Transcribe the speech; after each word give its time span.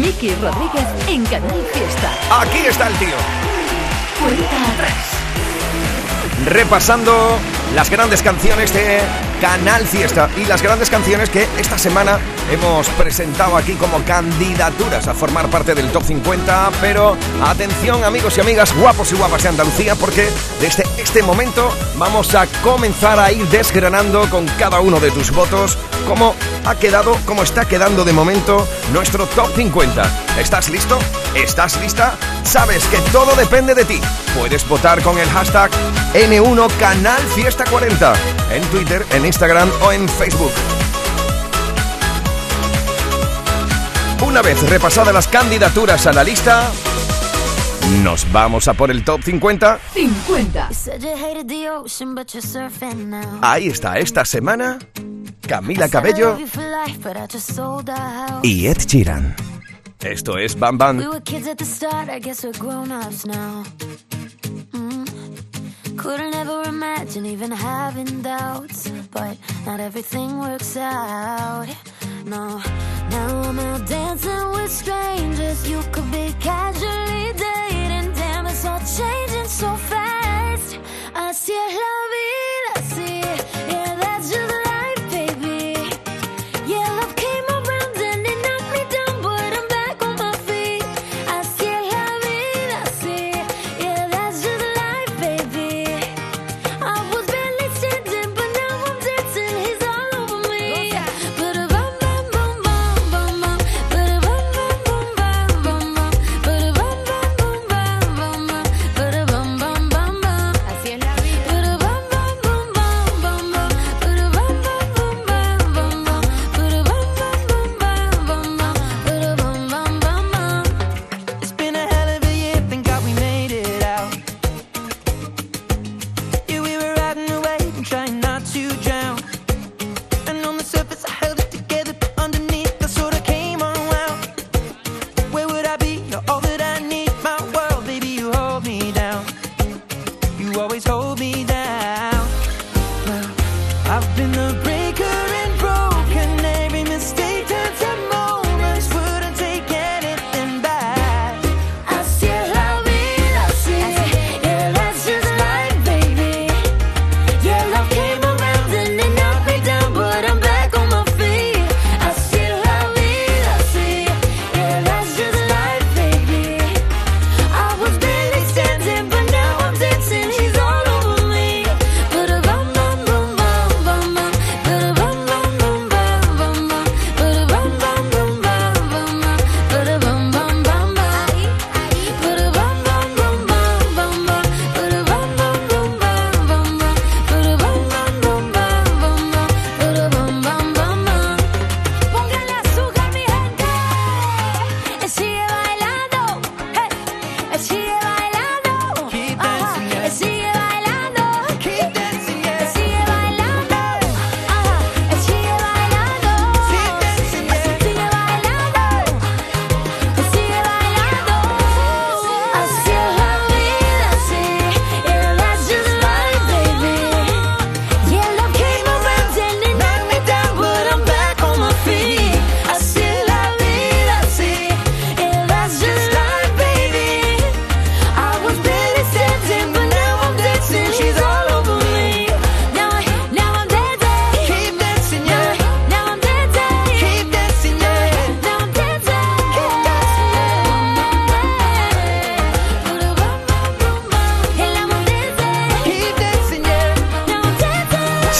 Miki 0.00 0.34
Rodríguez 0.36 0.86
en 1.08 1.26
Canal 1.26 1.62
Fiesta. 1.74 2.10
Aquí 2.40 2.58
está 2.66 2.88
el 2.88 2.94
tío. 2.94 3.16
Cuenta 4.18 4.72
atrás. 4.72 4.94
Repasando 6.46 7.38
las 7.74 7.90
grandes 7.90 8.22
canciones 8.22 8.72
de 8.72 9.00
Canal 9.42 9.86
Fiesta 9.86 10.30
y 10.38 10.46
las 10.46 10.62
grandes 10.62 10.88
canciones 10.88 11.28
que 11.28 11.46
esta 11.58 11.76
semana 11.76 12.18
hemos 12.50 12.88
presentado 12.90 13.58
aquí 13.58 13.74
como 13.74 14.02
candidaturas 14.04 15.06
a 15.06 15.12
formar 15.12 15.48
parte 15.48 15.74
del 15.74 15.92
top 15.92 16.04
50. 16.04 16.70
Pero 16.80 17.16
atención, 17.44 18.02
amigos 18.02 18.38
y 18.38 18.40
amigas, 18.40 18.74
guapos 18.74 19.12
y 19.12 19.16
guapas 19.16 19.42
de 19.42 19.50
Andalucía, 19.50 19.96
porque 19.96 20.30
desde 20.62 20.79
este 20.98 21.22
momento 21.22 21.70
vamos 21.96 22.34
a 22.34 22.46
comenzar 22.62 23.18
a 23.18 23.32
ir 23.32 23.46
desgranando 23.48 24.28
con 24.30 24.46
cada 24.58 24.80
uno 24.80 25.00
de 25.00 25.10
tus 25.10 25.30
votos 25.30 25.78
cómo 26.06 26.34
ha 26.64 26.74
quedado, 26.74 27.16
cómo 27.24 27.42
está 27.42 27.66
quedando 27.66 28.04
de 28.04 28.12
momento 28.12 28.66
nuestro 28.92 29.26
top 29.26 29.54
50. 29.54 30.02
¿Estás 30.38 30.68
listo? 30.68 30.98
¿Estás 31.34 31.80
lista? 31.80 32.16
Sabes 32.42 32.84
que 32.86 32.98
todo 33.12 33.34
depende 33.36 33.74
de 33.74 33.84
ti. 33.84 34.00
Puedes 34.36 34.68
votar 34.68 35.02
con 35.02 35.18
el 35.18 35.28
hashtag 35.28 35.70
N1 36.14 36.68
Canal 36.78 37.20
Fiesta 37.34 37.64
40 37.64 38.12
en 38.52 38.62
Twitter, 38.70 39.06
en 39.12 39.26
Instagram 39.26 39.70
o 39.82 39.92
en 39.92 40.08
Facebook. 40.08 40.52
Una 44.22 44.42
vez 44.42 44.68
repasadas 44.68 45.14
las 45.14 45.28
candidaturas 45.28 46.06
a 46.06 46.12
la 46.12 46.22
lista, 46.22 46.70
nos 48.02 48.30
vamos 48.32 48.68
a 48.68 48.74
por 48.74 48.90
el 48.90 49.04
top 49.04 49.22
50. 49.22 49.78
50. 49.92 50.70
Ahí 53.42 53.68
está 53.68 53.98
esta 53.98 54.24
semana 54.24 54.78
Camila 55.46 55.88
Cabello 55.88 56.38
y 58.42 58.66
Ed 58.66 58.78
Sheeran. 58.86 59.34
Esto 60.00 60.38
es 60.38 60.58
Bam 60.58 60.78
Bam. 60.78 60.98
We 60.98 61.08
were 61.08 61.20
kids 61.20 61.46
at 61.46 61.58
the 61.58 61.64
start, 61.64 62.08
I 62.08 62.20
guess 62.20 62.42
we're 62.42 62.58
grown-ups 62.58 63.26
now. 63.26 63.64
Mm. 64.72 65.04
Couldn't 65.96 66.34
ever 66.34 66.62
imagine 66.66 67.26
even 67.26 67.50
having 67.50 68.22
doubts, 68.22 68.88
but 69.10 69.36
not 69.66 69.78
everything 69.80 70.38
works 70.38 70.76
out. 70.78 71.66
No, 72.24 72.62
now 73.10 73.42
I'm 73.42 73.58
out 73.58 73.86
dancing 73.86 74.52
with 74.52 74.70
strangers. 74.70 75.68
You 75.68 75.82
could 75.92 76.10
be 76.10 76.32
casually 76.40 77.32
dating, 77.34 77.69
all 78.64 78.80
changing 78.80 79.48
so 79.48 79.74
fast. 79.76 80.78
Así 81.14 81.52
es 81.52 81.74
la 81.74 81.94
vida, 82.14 82.94
sí, 82.94 83.20
yeah, 83.20 83.39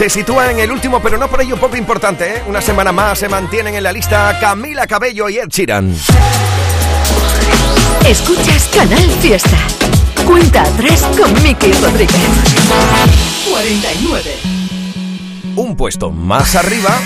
Se 0.01 0.09
sitúa 0.09 0.51
en 0.51 0.59
el 0.59 0.73
último, 0.73 0.99
pero 1.03 1.19
no 1.19 1.29
por 1.29 1.43
ello 1.43 1.59
poco 1.59 1.77
importante, 1.77 2.37
¿eh? 2.37 2.43
Una 2.47 2.63
semana 2.63 2.91
más 2.91 3.19
se 3.19 3.29
mantienen 3.29 3.75
en 3.75 3.83
la 3.83 3.93
lista 3.93 4.35
Camila 4.41 4.87
Cabello 4.87 5.29
y 5.29 5.37
Ed 5.37 5.49
Sheeran. 5.51 5.95
Escuchas 8.07 8.71
Canal 8.75 9.11
Fiesta. 9.21 9.59
Cuenta 10.25 10.63
atrás 10.63 11.03
con 11.03 11.31
Miki 11.43 11.71
Rodríguez. 11.73 12.17
49. 13.51 14.37
Un 15.57 15.77
puesto 15.77 16.11
más 16.11 16.55
arriba, 16.55 16.99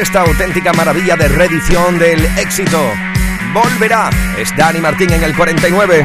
esta 0.00 0.22
auténtica 0.22 0.72
maravilla 0.72 1.16
de 1.16 1.28
reedición 1.28 1.98
del 1.98 2.24
éxito. 2.38 2.80
Volverá. 3.52 4.08
Es 4.38 4.56
Dani 4.56 4.80
Martín 4.80 5.12
en 5.12 5.24
el 5.24 5.36
49. 5.36 6.04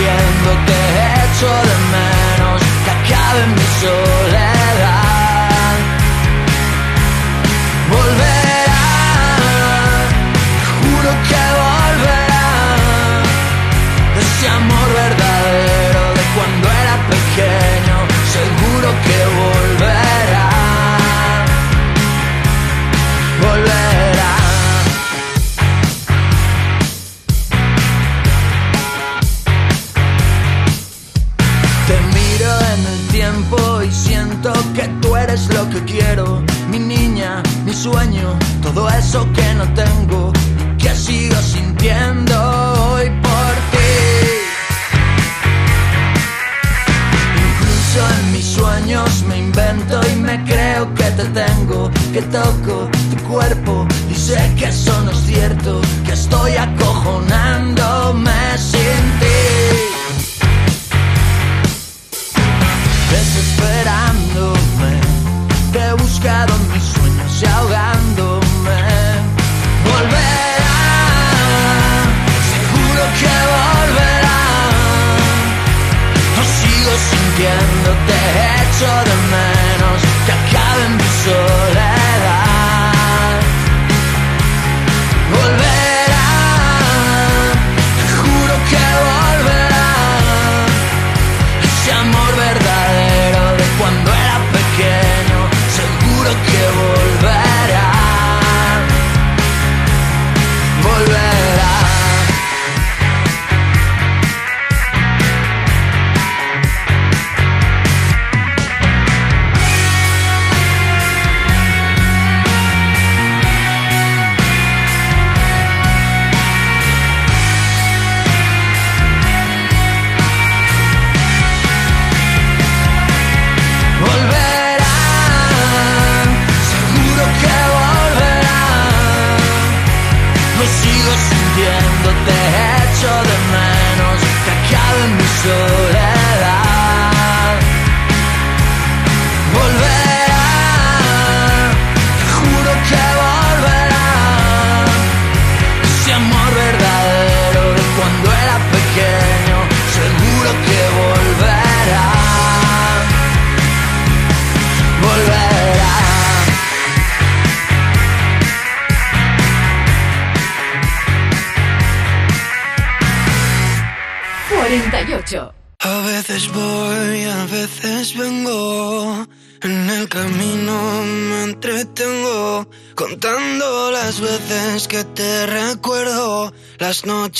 bien. 0.00 0.27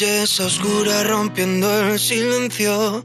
noches 0.01 0.39
oscuras 0.39 1.09
rompiendo 1.09 1.67
el 1.81 1.99
silencio. 1.99 3.05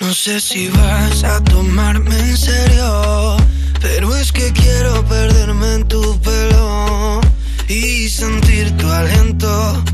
No 0.00 0.12
sé 0.12 0.40
si 0.40 0.68
vas 0.68 1.22
a 1.22 1.44
tomarme 1.44 2.18
en 2.18 2.36
serio, 2.36 3.36
pero 3.80 4.12
es 4.16 4.32
que 4.32 4.52
quiero 4.52 5.04
perderme 5.04 5.74
en 5.74 5.86
tu 5.86 6.20
pelo 6.22 7.20
y 7.68 8.08
sentir 8.08 8.76
tu 8.76 8.88
aliento 8.88 9.84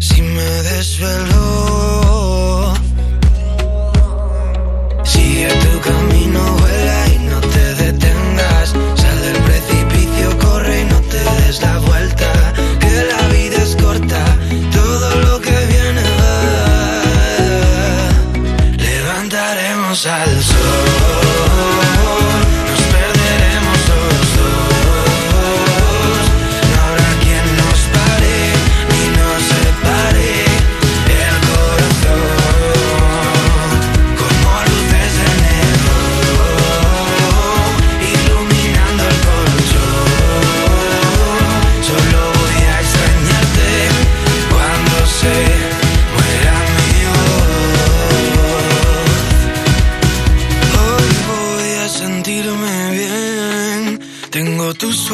si 0.00 0.20
me 0.20 0.50
desvelo. 0.70 1.44
Sigue 5.04 5.48
tu 5.48 5.80
camino, 5.80 6.56
vuela 6.58 7.09
cosas 20.02 20.29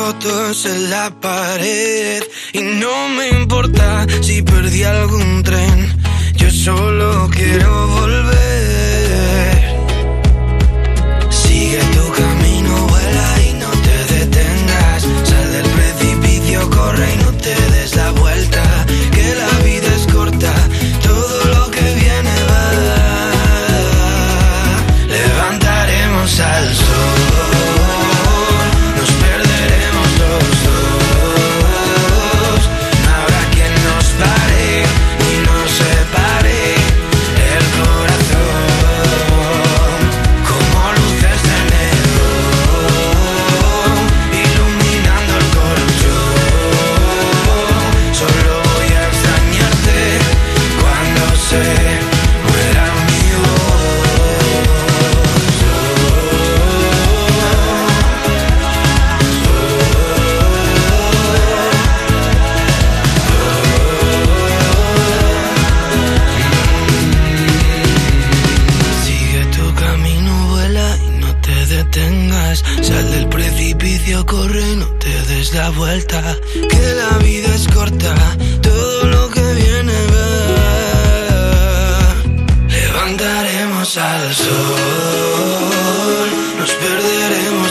fotos 0.06 0.64
en 0.66 0.90
la 0.90 1.10
pared 1.20 2.22
y 2.52 2.60
no 2.60 3.08
me 3.08 3.28
importa 3.28 4.06
si 4.20 4.40
perdí 4.40 4.84
algún 4.84 5.42
tren. 5.42 5.96
Yo 6.36 6.48
solo 6.50 7.28
quiero 7.32 7.88
volver. 7.88 8.45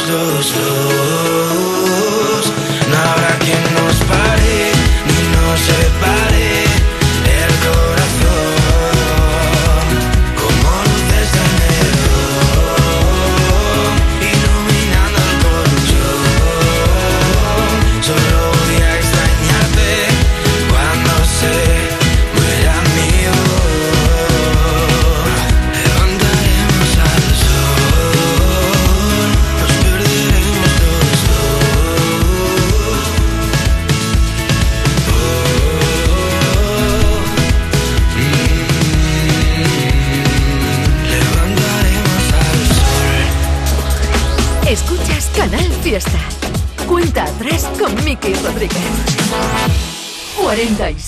close, 0.06 0.52
close. 0.52 1.45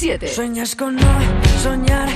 7. 0.08 0.26
Sueñas 0.30 0.74
con 0.74 0.96
no 0.96 1.20
soñar 1.62 2.08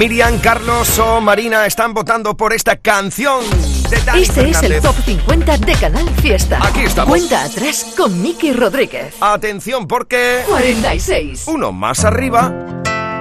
Miriam, 0.00 0.38
Carlos 0.38 0.98
o 0.98 1.20
Marina 1.20 1.66
están 1.66 1.92
votando 1.92 2.34
por 2.34 2.54
esta 2.54 2.76
canción 2.76 3.44
de 3.90 3.96
Este 4.18 4.48
es 4.48 4.62
el 4.62 4.80
Top 4.80 4.96
50 5.04 5.58
de 5.58 5.74
Canal 5.74 6.08
Fiesta. 6.22 6.58
Aquí 6.62 6.80
estamos. 6.84 7.10
Cuenta 7.10 7.44
atrás 7.44 7.92
con 7.98 8.22
Miki 8.22 8.54
Rodríguez. 8.54 9.14
Atención 9.20 9.86
porque... 9.86 10.42
46. 10.48 11.44
Uno 11.48 11.70
más 11.70 12.06
arriba, 12.06 12.50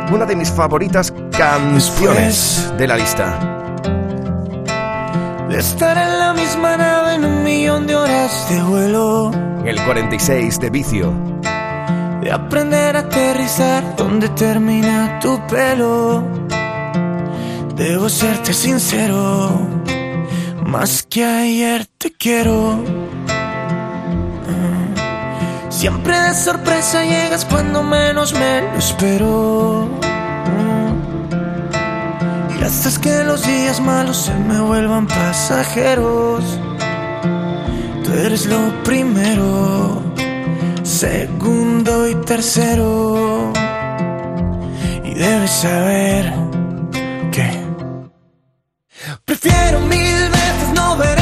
una 0.10 0.26
de 0.26 0.38
mis 0.38 0.50
favoritas 0.52 1.14
canciones 1.38 2.72
de 2.78 2.88
la 2.88 2.96
lista. 2.96 3.38
De 5.50 5.60
estar 5.60 5.98
en 5.98 6.18
la 6.18 6.34
misma 6.34 6.78
nave 6.78 7.16
en 7.16 7.26
un 7.26 7.44
millón 7.44 7.88
de 7.88 7.98
horas 7.98 8.50
de 8.50 8.64
vuelo. 8.64 9.32
El 9.66 9.84
46 9.84 10.58
de 10.62 10.70
Vicio 10.70 11.14
de 12.22 12.32
aprender 12.32 12.96
a 12.98 13.00
aterrizar 13.00 13.96
donde 13.96 14.30
termina 14.30 15.20
tu 15.20 15.40
pelo. 15.48 16.24
Debo 17.80 18.10
serte 18.10 18.54
sincero, 18.54 19.58
más 20.66 21.02
que 21.02 21.24
ayer 21.24 21.86
te 21.98 22.12
quiero. 22.12 22.84
Siempre 25.70 26.20
de 26.20 26.36
sorpresa 26.36 27.06
llegas 27.06 27.46
cuando 27.46 27.82
menos 27.82 28.34
me 28.34 28.64
lo 28.64 28.78
espero. 28.78 29.90
Y 32.60 32.64
haces 32.66 33.00
que 33.00 33.24
los 33.24 33.48
días 33.48 33.80
malos 33.80 34.18
se 34.18 34.34
me 34.34 34.60
vuelvan 34.60 35.08
pasajeros. 35.08 36.44
Tú 38.04 38.12
eres 38.12 38.46
lo 38.46 38.84
primero, 38.84 40.04
segundo 40.84 42.10
y 42.10 42.16
tercero. 42.26 43.54
Y 45.06 45.14
debes 45.14 45.52
saber 45.52 46.49
prefiero 49.26 49.80
mil 49.82 50.30
veces 50.30 50.70
no 50.74 50.98
ver 50.98 51.19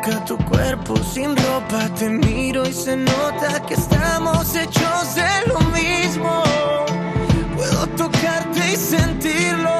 tu 0.00 0.10
boca, 0.10 0.24
tu 0.24 0.36
cuerpo 0.38 0.96
sin 0.96 1.36
ropa, 1.36 1.88
te 1.98 2.08
miro 2.08 2.66
y 2.66 2.72
se 2.72 2.96
nota 2.96 3.60
que 3.66 3.74
estamos 3.74 4.54
hechos 4.54 5.14
de 5.14 5.52
lo 5.52 5.60
mismo. 5.70 6.42
Puedo 7.56 7.86
tocarte 7.96 8.72
y 8.72 8.76
sentirlo. 8.76 9.78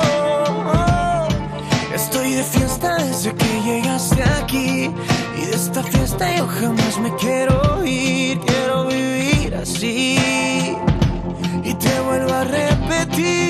Estoy 1.94 2.35
de 2.35 2.42
fiesta 2.42 2.96
desde 2.96 3.35
que 3.35 3.62
llegaste 3.62 4.22
aquí 4.42 4.90
y 5.37 5.46
de 5.46 5.54
esta 5.54 5.83
fiesta 5.83 6.37
yo 6.37 6.46
jamás 6.46 6.98
me 6.98 7.14
quiero 7.16 7.85
ir. 7.85 8.40
Quiero 8.40 8.87
vivir 8.87 9.54
así 9.54 10.18
y 11.62 11.74
te 11.74 12.00
vuelvo 12.00 12.33
a 12.33 12.44
repetir 12.44 13.49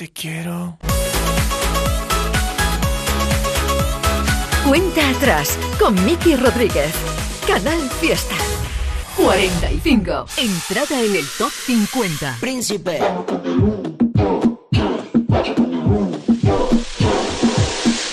te 0.00 0.10
quiero. 0.10 0.78
Cuenta 4.66 5.10
atrás 5.10 5.58
con 5.78 5.94
Miki 6.06 6.36
Rodríguez. 6.36 6.90
Canal 7.46 7.78
Fiesta. 8.00 8.34
45. 9.18 10.24
Entrada 10.38 11.02
en 11.02 11.16
el 11.16 11.26
top 11.36 11.50
50. 11.50 12.38
Príncipe. 12.40 12.98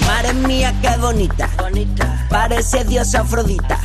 Madre 0.05 0.33
mía, 0.45 0.75
qué 0.81 0.89
bonita. 0.99 1.49
Parece 2.29 2.83
diosa 2.83 3.21
Afrodita. 3.21 3.79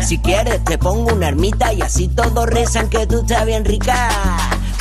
Si 0.00 0.16
quieres, 0.16 0.64
te 0.64 0.78
pongo 0.78 1.12
una 1.12 1.28
ermita 1.28 1.70
y 1.74 1.82
así 1.82 2.08
todos 2.08 2.46
rezan 2.46 2.88
que 2.88 3.06
tú 3.06 3.20
estás 3.20 3.44
bien 3.44 3.66
rica. 3.66 4.08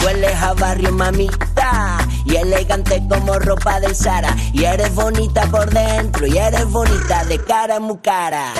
Hueles 0.05 0.35
a 0.35 0.53
barrio, 0.53 0.93
mamita. 0.93 2.00
Y 2.25 2.35
elegante 2.35 3.01
como 3.09 3.39
ropa 3.39 3.79
del 3.79 3.95
Sara. 3.95 4.35
Y 4.53 4.63
eres 4.63 4.93
bonita 4.95 5.45
por 5.47 5.69
dentro. 5.69 6.25
Y 6.25 6.37
eres 6.37 6.65
bonita 6.69 7.23
de 7.25 7.43
cara 7.43 7.79
muy 7.79 7.97
cara. 7.97 8.53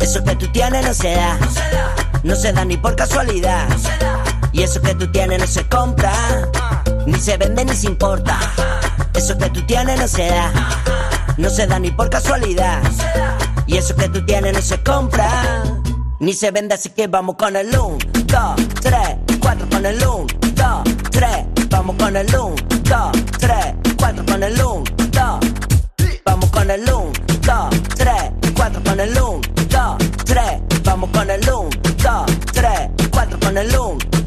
Eso 0.00 0.24
que 0.24 0.34
tú 0.36 0.50
tienes 0.52 0.84
no 0.84 0.94
se 0.94 1.14
da. 1.14 1.38
No 2.22 2.34
se 2.34 2.52
da 2.52 2.64
ni 2.64 2.76
por 2.76 2.96
casualidad. 2.96 3.66
Y 4.52 4.62
eso 4.62 4.80
que 4.80 4.94
tú 4.94 5.10
tienes 5.12 5.38
no 5.38 5.46
se 5.46 5.66
compra. 5.68 6.12
Ni 7.06 7.18
se 7.18 7.36
vende 7.36 7.64
ni 7.64 7.74
se 7.74 7.86
importa. 7.86 8.38
Eso 9.14 9.36
que 9.38 9.50
tú 9.50 9.62
tienes 9.66 10.00
no 10.00 10.08
se 10.08 10.28
da. 10.28 10.52
No 11.36 11.48
se 11.50 11.66
da 11.66 11.78
ni 11.78 11.90
por 11.90 12.10
casualidad. 12.10 12.80
Y 13.66 13.76
eso 13.76 13.94
que 13.94 14.08
tú 14.08 14.24
tienes 14.24 14.52
no 14.52 14.62
se 14.62 14.82
compra. 14.82 15.62
Ni 16.18 16.34
se 16.34 16.50
vende, 16.50 16.74
así 16.74 16.90
que 16.90 17.06
vamos 17.06 17.36
con 17.36 17.56
el 17.56 17.68
1, 17.68 17.98
2, 18.26 18.38
3, 18.82 18.98
4 19.40 19.68
con 19.70 19.86
el 19.86 19.96
1, 19.96 20.26
2, 20.54 20.82
3. 21.10 21.30
Vamos 21.70 21.96
con 21.96 22.16
el 22.16 22.26
1, 22.26 22.54
2, 22.84 23.12
3, 23.38 23.56
4 23.96 24.26
con 24.26 24.42
el 24.42 24.52
1, 24.52 24.84
2. 25.12 25.40
Vamos 26.24 26.50
con 26.50 26.70
el 26.70 26.82
1, 26.82 27.12
2, 27.42 27.82
3, 27.96 28.14
4 28.54 28.82
con 28.84 29.00
el 29.00 29.10
1, 29.10 29.40
2, 29.68 29.96
3. 30.24 30.44
Vamos 30.84 31.10
con 31.10 31.30
el 31.30 31.40
1, 31.40 31.70
2, 32.02 32.26
3, 32.52 32.70
4 33.10 33.40
con 33.40 33.56
el 33.58 33.68
1, 33.68 33.98
2. 34.10 34.19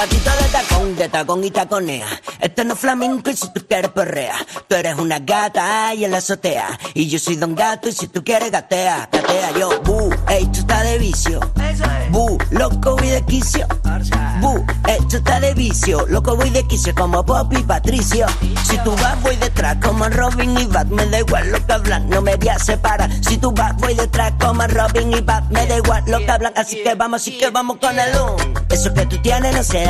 Zapatito 0.00 0.30
de 0.30 0.48
tacón, 0.48 0.96
de 0.96 1.08
tacón 1.10 1.44
y 1.44 1.50
taconea. 1.50 2.06
Esto 2.40 2.64
no 2.64 2.72
es 2.72 2.80
flamenco 2.80 3.28
y 3.28 3.36
si 3.36 3.52
tú 3.52 3.60
quieres 3.68 3.90
perrea. 3.90 4.34
Tú 4.66 4.74
eres 4.74 4.98
una 4.98 5.18
gata 5.18 5.92
y 5.92 6.06
en 6.06 6.12
la 6.12 6.18
azotea. 6.18 6.78
Y 6.94 7.06
yo 7.10 7.18
soy 7.18 7.36
don 7.36 7.54
gato 7.54 7.86
y 7.86 7.92
si 7.92 8.08
tú 8.08 8.24
quieres 8.24 8.50
gatea, 8.50 9.10
gatea 9.12 9.50
yo. 9.58 9.82
Bu, 9.82 10.10
esto 10.30 10.60
está 10.60 10.84
de 10.84 10.96
vicio. 10.96 11.40
Bu, 12.12 12.38
loco 12.50 12.96
voy 12.96 13.08
de 13.08 13.22
quicio. 13.26 13.66
Bu, 14.40 14.64
esto 14.88 15.18
está 15.18 15.38
de 15.38 15.52
vicio. 15.52 16.06
Loco 16.06 16.34
voy 16.34 16.48
de 16.48 16.66
quicio 16.66 16.94
como 16.94 17.22
Pop 17.22 17.52
y 17.52 17.62
Patricio. 17.62 18.26
Si 18.64 18.78
tú 18.78 18.96
vas 18.96 19.20
voy 19.22 19.36
detrás 19.36 19.76
como 19.82 20.08
Robin 20.08 20.58
y 20.58 20.64
Bat. 20.64 20.86
Me 20.86 21.04
da 21.08 21.18
igual 21.18 21.52
lo 21.52 21.66
que 21.66 21.72
hablan, 21.74 22.08
no 22.08 22.22
me 22.22 22.36
voy 22.36 22.48
a 22.48 22.58
separar. 22.58 23.10
Si 23.22 23.36
tú 23.36 23.52
vas 23.52 23.76
voy 23.76 23.92
detrás 23.92 24.32
como 24.40 24.66
Robin 24.66 25.12
y 25.12 25.20
Bat. 25.20 25.44
Me 25.50 25.66
da 25.66 25.76
igual 25.76 26.04
lo 26.06 26.20
que 26.20 26.30
hablan, 26.30 26.54
así 26.56 26.82
que 26.82 26.94
vamos, 26.94 27.20
así 27.20 27.36
que 27.36 27.50
vamos 27.50 27.76
con 27.76 27.98
el 27.98 28.18
un. 28.18 28.54
Eso 28.70 28.94
que 28.94 29.04
tú 29.04 29.20
tienes 29.20 29.54
no 29.54 29.62
se 29.62 29.89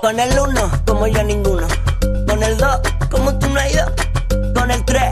Con 0.00 0.18
el 0.18 0.38
1, 0.38 0.70
como 0.86 1.06
yo 1.06 1.22
ninguno. 1.22 1.66
Con 2.26 2.42
el 2.42 2.56
2, 2.56 2.80
como 3.10 3.38
tú 3.38 3.50
no 3.50 3.60
has 3.60 3.70
ido. 3.70 3.92
Con 4.54 4.70
el 4.70 4.82
3, 4.84 5.02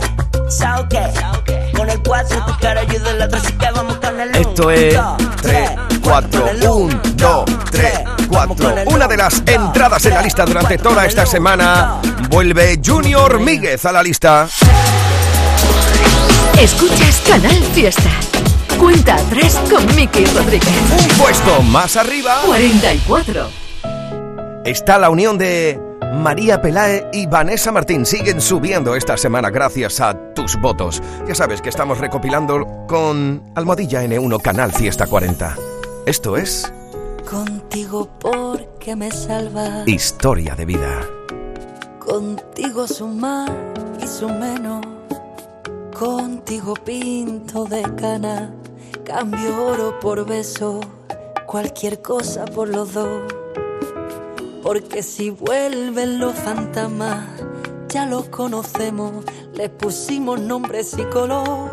¿sabes 0.49 0.85
qué? 0.89 1.71
Con 1.77 1.87
el 1.89 2.01
4, 2.01 2.45
tu 2.45 2.57
cara 2.59 2.81
ayuda 2.81 3.11
en 3.11 3.19
la 3.19 3.25
otra, 3.25 3.39
así 3.39 3.53
que 3.53 3.71
vamos 3.71 3.97
con 3.97 4.19
el 4.19 4.29
1. 4.29 4.39
Esto 4.39 4.71
es 4.71 4.99
3, 5.43 5.69
4, 6.01 6.45
1, 6.71 7.01
2, 7.15 7.45
3. 7.71 7.91
4. 8.29 8.75
Una 8.87 9.07
de 9.07 9.17
las 9.17 9.43
entradas 9.45 10.05
en 10.05 10.13
la 10.15 10.21
lista 10.23 10.45
durante 10.45 10.79
toda 10.79 11.05
esta 11.05 11.25
semana. 11.25 11.97
Vuelve 12.29 12.79
Junior 12.83 13.39
Míguez 13.39 13.85
a 13.85 13.91
la 13.91 14.01
lista. 14.01 14.47
Escuchas 16.59 17.21
Canal 17.27 17.63
Fiesta. 17.75 18.09
Cuenta 18.79 19.15
atrás 19.15 19.59
con 19.69 19.85
Miki 19.95 20.25
Rodríguez. 20.25 20.67
Un 20.91 21.07
puesto 21.17 21.61
más 21.61 21.95
arriba 21.95 22.41
44. 22.45 23.68
Está 24.65 24.97
la 24.97 25.09
unión 25.09 25.37
de 25.37 25.79
María 26.13 26.61
Pelae 26.61 27.07
y 27.13 27.27
Vanessa 27.27 27.71
Martín. 27.71 28.05
Siguen 28.05 28.41
subiendo 28.41 28.95
esta 28.95 29.17
semana 29.17 29.49
gracias 29.49 30.01
a 30.01 30.33
tus 30.33 30.59
votos. 30.59 31.01
Ya 31.27 31.35
sabes 31.35 31.61
que 31.61 31.69
estamos 31.69 31.99
recopilando 31.99 32.85
con 32.87 33.43
Almohadilla 33.55 34.03
N1 34.03 34.41
Canal 34.41 34.71
Fiesta 34.71 35.07
40. 35.07 35.55
Esto 36.05 36.37
es 36.37 36.71
Contigo 37.29 38.09
porque 38.19 38.95
me 38.95 39.11
salva. 39.11 39.83
Historia 39.85 40.55
de 40.55 40.65
Vida. 40.65 41.07
Contigo 41.99 42.87
sumar 42.87 43.51
y 44.01 44.07
su 44.07 44.27
menos. 44.27 44.83
Contigo 45.97 46.73
pinto 46.73 47.65
de 47.65 47.83
cana. 47.95 48.51
Cambio 49.03 49.65
oro 49.65 49.99
por 49.99 50.25
beso. 50.25 50.79
Cualquier 51.45 52.01
cosa 52.01 52.45
por 52.45 52.67
los 52.69 52.93
dos. 52.93 53.38
Porque 54.63 55.03
si 55.03 55.29
vuelven 55.29 56.19
los 56.19 56.33
fantasmas, 56.35 57.25
ya 57.87 58.05
los 58.05 58.25
conocemos. 58.29 59.25
Les 59.53 59.69
pusimos 59.69 60.39
nombres 60.39 60.95
y 60.97 61.03
color. 61.05 61.71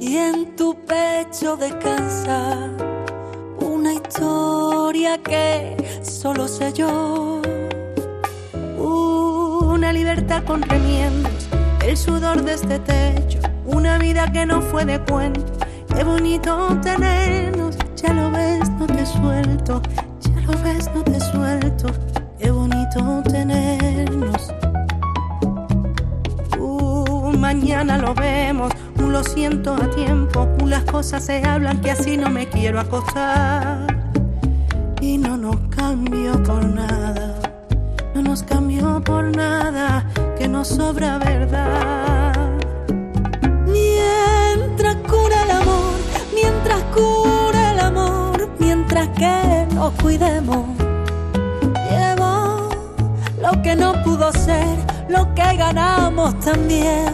Y 0.00 0.16
en 0.16 0.56
tu 0.56 0.74
pecho 0.84 1.56
descansa 1.56 2.70
una 3.60 3.94
historia 3.94 5.18
que 5.22 5.76
solo 6.02 6.48
sé 6.48 6.72
yo. 6.72 7.42
Una 8.78 9.92
libertad 9.92 10.42
con 10.44 10.62
remiendos, 10.62 11.48
el 11.84 11.96
sudor 11.96 12.42
de 12.42 12.54
este 12.54 12.78
techo, 12.80 13.38
una 13.64 13.98
vida 13.98 14.30
que 14.32 14.44
no 14.44 14.60
fue 14.60 14.84
de 14.84 14.98
cuento. 15.04 15.44
Qué 15.94 16.02
bonito 16.04 16.76
tenernos, 16.82 17.76
ya 17.96 18.12
lo 18.12 18.30
ves, 18.30 18.68
no 18.70 18.86
te 18.86 19.06
suelto, 19.06 19.80
ves, 20.62 20.90
no 20.94 21.02
te 21.02 21.20
suelto. 21.20 21.88
Qué 22.38 22.50
bonito 22.50 23.22
tenernos. 23.24 24.52
Uh, 26.58 27.32
mañana 27.36 27.98
lo 27.98 28.14
vemos, 28.14 28.72
un 28.98 29.12
lo 29.12 29.22
siento 29.24 29.74
a 29.74 29.90
tiempo, 29.90 30.48
un 30.62 30.70
las 30.70 30.84
cosas 30.84 31.24
se 31.24 31.44
hablan 31.44 31.80
que 31.80 31.90
así 31.90 32.16
no 32.16 32.30
me 32.30 32.48
quiero 32.48 32.80
acostar. 32.80 33.86
Y 35.00 35.18
no 35.18 35.36
nos 35.36 35.56
cambio 35.68 36.42
por 36.42 36.64
nada, 36.64 37.34
no 38.14 38.22
nos 38.22 38.42
cambió 38.42 39.02
por 39.02 39.36
nada, 39.36 40.04
que 40.38 40.48
nos 40.48 40.68
sobra 40.68 41.18
verdad. 41.18 42.37
Que 49.06 49.66
nos 49.74 49.92
cuidemos. 50.02 50.66
Llevo 51.88 52.68
lo 53.40 53.62
que 53.62 53.76
no 53.76 53.92
pudo 54.02 54.32
ser, 54.32 54.76
lo 55.08 55.32
que 55.34 55.56
ganamos 55.56 56.38
también, 56.40 57.12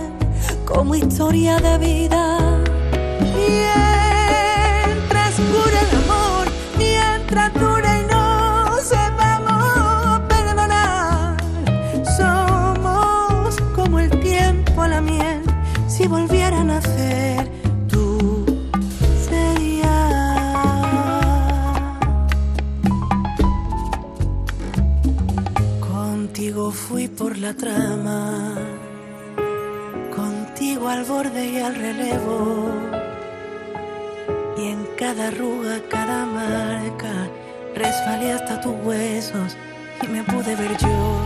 como 0.65 0.95
historia 0.95 1.59
de 1.59 1.79
vida. 1.79 2.55
Trama, 27.53 28.55
contigo 30.15 30.89
al 30.89 31.05
borde 31.05 31.47
y 31.47 31.59
al 31.59 31.75
relevo. 31.75 32.71
Y 34.57 34.69
en 34.69 34.87
cada 34.97 35.29
arruga, 35.29 35.81
cada 35.91 36.25
marca, 36.25 37.29
resbalé 37.75 38.33
hasta 38.33 38.61
tus 38.61 38.75
huesos 38.85 39.57
y 40.03 40.07
me 40.07 40.23
pude 40.23 40.57
ver 40.57 40.77
yo. 40.79 41.19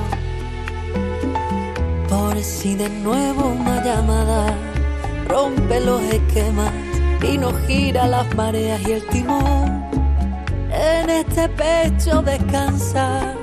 Por 2.09 2.37
si 2.43 2.75
de 2.75 2.89
nuevo 2.89 3.49
una 3.49 3.85
llamada 3.85 4.53
rompe 5.29 5.79
los 5.81 6.03
esquemas 6.03 6.73
y 7.23 7.39
nos 7.39 7.57
gira 7.67 8.07
las 8.07 8.35
mareas 8.35 8.81
y 8.89 8.93
el 8.93 9.07
timón. 9.07 9.85
En 10.73 11.11
este 11.11 11.49
pecho 11.51 12.23
descansa 12.23 13.38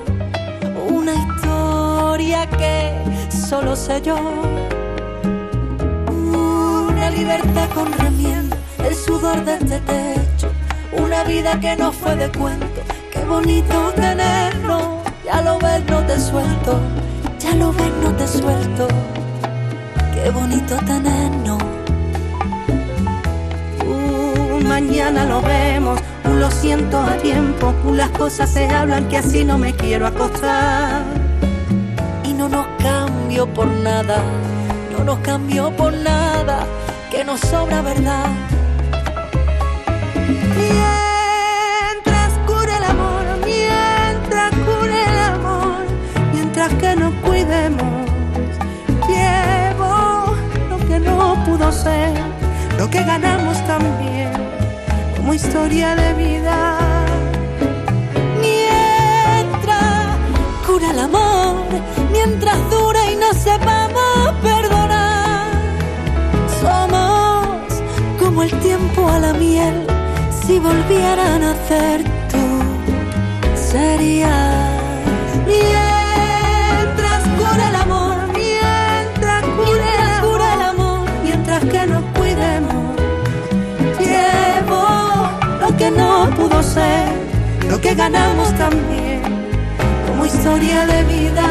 que 2.58 2.92
solo 3.30 3.76
sé 3.76 4.00
yo. 4.02 4.16
Una 6.08 7.10
libertad 7.10 7.68
con 7.74 7.92
remiendo, 7.92 8.56
el 8.78 8.94
sudor 8.94 9.44
de 9.44 9.54
este 9.54 9.80
techo. 9.80 10.50
Una 10.92 11.24
vida 11.24 11.58
que 11.60 11.76
no 11.76 11.92
fue 11.92 12.16
de 12.16 12.30
cuento. 12.30 12.80
Qué 13.12 13.24
bonito 13.24 13.92
tenerlo, 13.94 15.02
ya 15.24 15.42
lo 15.42 15.58
ves, 15.58 15.84
no 15.88 16.00
te 16.06 16.18
suelto. 16.18 16.80
Ya 17.38 17.54
lo 17.54 17.72
ves, 17.72 17.92
no 18.02 18.12
te 18.14 18.26
suelto. 18.26 18.88
Qué 20.14 20.30
bonito 20.30 20.76
tenernos. 20.86 21.62
Uh, 23.86 24.60
mañana 24.64 25.24
lo 25.24 25.42
vemos, 25.42 26.00
un 26.24 26.40
lo 26.40 26.50
siento 26.50 26.98
a 26.98 27.16
tiempo, 27.18 27.74
un 27.84 27.96
las 27.96 28.10
cosas 28.10 28.50
se 28.50 28.66
hablan 28.68 29.08
que 29.08 29.18
así 29.18 29.44
no 29.44 29.58
me 29.58 29.74
quiero 29.74 30.06
acostar. 30.06 31.25
No 32.48 32.58
nos 32.58 32.66
cambio 32.78 33.46
por 33.52 33.66
nada, 33.66 34.22
no 34.92 35.02
nos 35.02 35.18
cambio 35.18 35.74
por 35.76 35.92
nada, 35.92 36.64
que 37.10 37.24
nos 37.24 37.40
sobra 37.40 37.82
verdad. 37.82 38.26
Mientras 40.56 42.32
cure 42.46 42.76
el 42.76 42.84
amor, 42.84 43.24
mientras 43.44 44.52
cure 44.52 45.02
el 45.10 45.18
amor, 45.34 45.86
mientras 46.32 46.72
que 46.74 46.94
nos 46.94 47.12
cuidemos, 47.14 48.10
llevo 49.08 50.36
lo 50.70 50.78
que 50.86 51.00
no 51.00 51.42
pudo 51.46 51.72
ser, 51.72 52.12
lo 52.78 52.88
que 52.88 53.02
ganamos 53.02 53.58
también, 53.66 54.30
como 55.16 55.34
historia 55.34 55.96
de 55.96 56.14
vida. 56.14 56.95
Cura 60.76 60.90
el 60.90 60.98
amor, 60.98 61.64
mientras 62.12 62.58
dura 62.70 63.10
y 63.10 63.16
no 63.16 63.32
sepamos 63.32 64.34
perdonar, 64.42 65.48
somos 66.60 67.46
como 68.18 68.42
el 68.42 68.50
tiempo 68.60 69.08
a 69.08 69.18
la 69.18 69.32
miel, 69.32 69.86
si 70.46 70.58
volviera 70.58 71.34
a 71.34 71.38
nacer 71.38 72.04
tú 72.30 72.46
serías. 73.54 74.82
Mientras 75.46 77.22
cura 77.38 77.68
el 77.70 77.76
amor, 77.76 78.16
mientras 78.34 79.42
cure 79.56 79.88
el 79.96 80.28
Cura 80.28 80.54
el 80.56 80.62
amor, 80.62 81.08
mientras 81.22 81.64
que 81.64 81.86
nos 81.86 82.04
cuidemos, 82.18 82.96
llevo 83.98 84.84
lo 85.58 85.76
que 85.78 85.90
no 85.90 86.30
pudo 86.36 86.62
ser, 86.62 87.08
lo 87.70 87.80
que 87.80 87.94
ganamos 87.94 88.48
también, 88.58 89.05
historia 90.26 90.86
de 90.86 91.04
vida. 91.04 91.48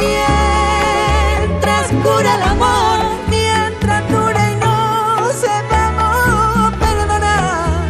Mientras 0.00 1.84
cura 2.02 2.34
el 2.36 2.42
amor, 2.42 2.98
mientras 3.28 4.08
dure 4.10 4.52
y 4.52 4.56
no 4.56 5.28
sepamos 5.32 6.74
perdonar, 6.84 7.86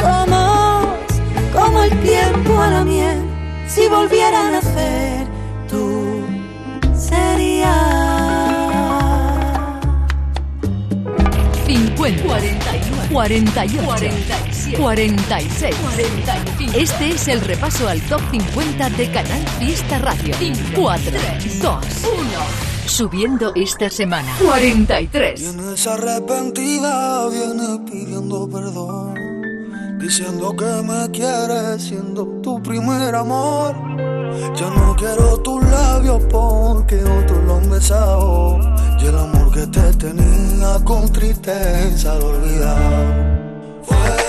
somos 0.00 0.86
como 1.52 1.82
el 1.84 2.00
tiempo 2.00 2.60
a 2.60 2.70
la 2.70 2.84
miel, 2.84 3.22
si 3.68 3.86
volviera 3.88 4.48
a 4.48 4.50
nacer, 4.50 5.26
tú 5.68 6.24
serías. 6.96 7.70
50, 11.66 12.22
49, 12.22 13.08
48, 13.12 13.84
47, 13.86 14.43
46. 14.76 15.76
45. 15.76 16.72
Este 16.78 17.10
es 17.10 17.28
el 17.28 17.40
repaso 17.40 17.88
al 17.88 18.00
top 18.02 18.20
50 18.30 18.90
de 18.90 19.10
Canal 19.10 19.48
Fiesta 19.58 19.98
Radio. 19.98 20.34
4, 20.74 21.12
2, 21.60 21.84
1 22.02 22.74
subiendo 22.86 23.52
esta 23.54 23.90
semana. 23.90 24.34
43. 24.42 25.40
Vienes 25.40 25.86
arrepentida, 25.86 27.28
vienes 27.28 27.80
pidiendo 27.90 28.48
perdón, 28.48 29.14
diciendo 29.98 30.54
que 30.56 30.64
me 30.64 31.10
quieres 31.10 31.82
siendo 31.82 32.26
tu 32.42 32.62
primer 32.62 33.14
amor. 33.14 33.74
Yo 34.56 34.70
no 34.70 34.94
quiero 34.96 35.38
tus 35.40 35.62
labios 35.64 36.22
porque 36.30 37.02
otros 37.02 37.44
lo 37.44 37.56
han 37.56 37.70
besado 37.70 38.58
y 39.00 39.06
el 39.06 39.18
amor 39.18 39.52
que 39.52 39.66
te 39.66 39.92
tenía 39.94 40.78
con 40.84 41.10
tristeza 41.12 42.14
lo 42.16 42.28
olvidado. 42.28 43.44
Fue 43.82 44.23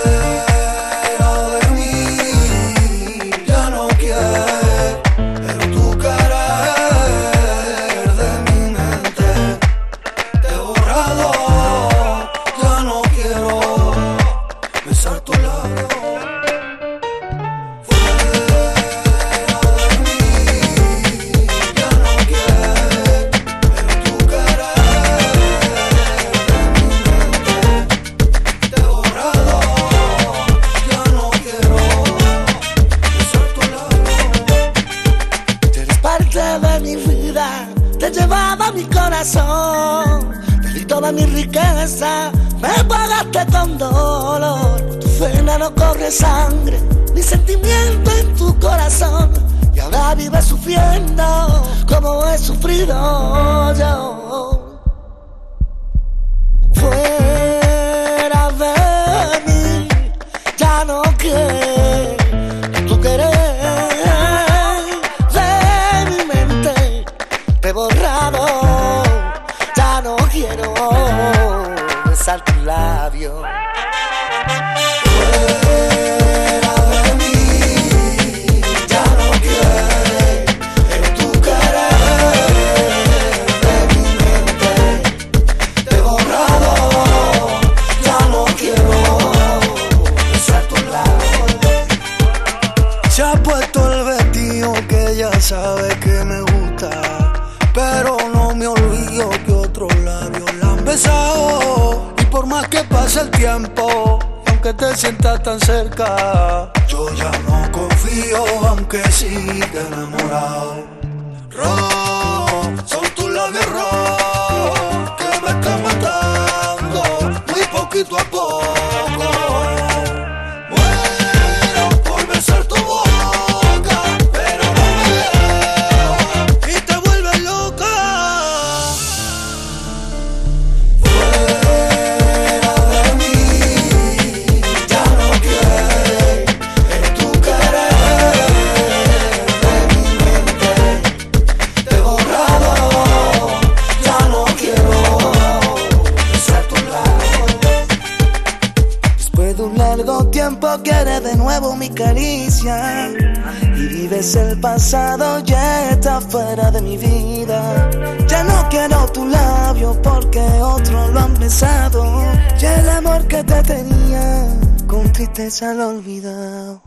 al 165.62 165.80
olvidado. 165.80 166.82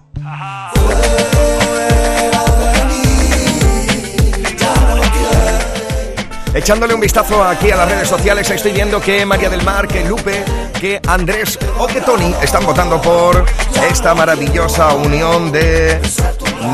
Echándole 6.54 6.94
un 6.94 7.00
vistazo 7.00 7.44
aquí 7.44 7.72
a 7.72 7.78
las 7.78 7.90
redes 7.90 8.10
sociales, 8.10 8.50
estoy 8.50 8.72
viendo 8.72 9.00
que 9.00 9.26
María 9.26 9.50
del 9.50 9.64
Mar, 9.64 9.88
que 9.88 10.04
Lupe, 10.04 10.44
que 10.80 11.00
Andrés 11.08 11.58
o 11.78 11.88
que 11.88 12.02
Tony 12.02 12.34
están 12.42 12.66
votando 12.66 13.02
por 13.02 13.46
esta 13.90 14.14
maravillosa 14.14 14.94
unión 14.94 15.52
de 15.52 16.00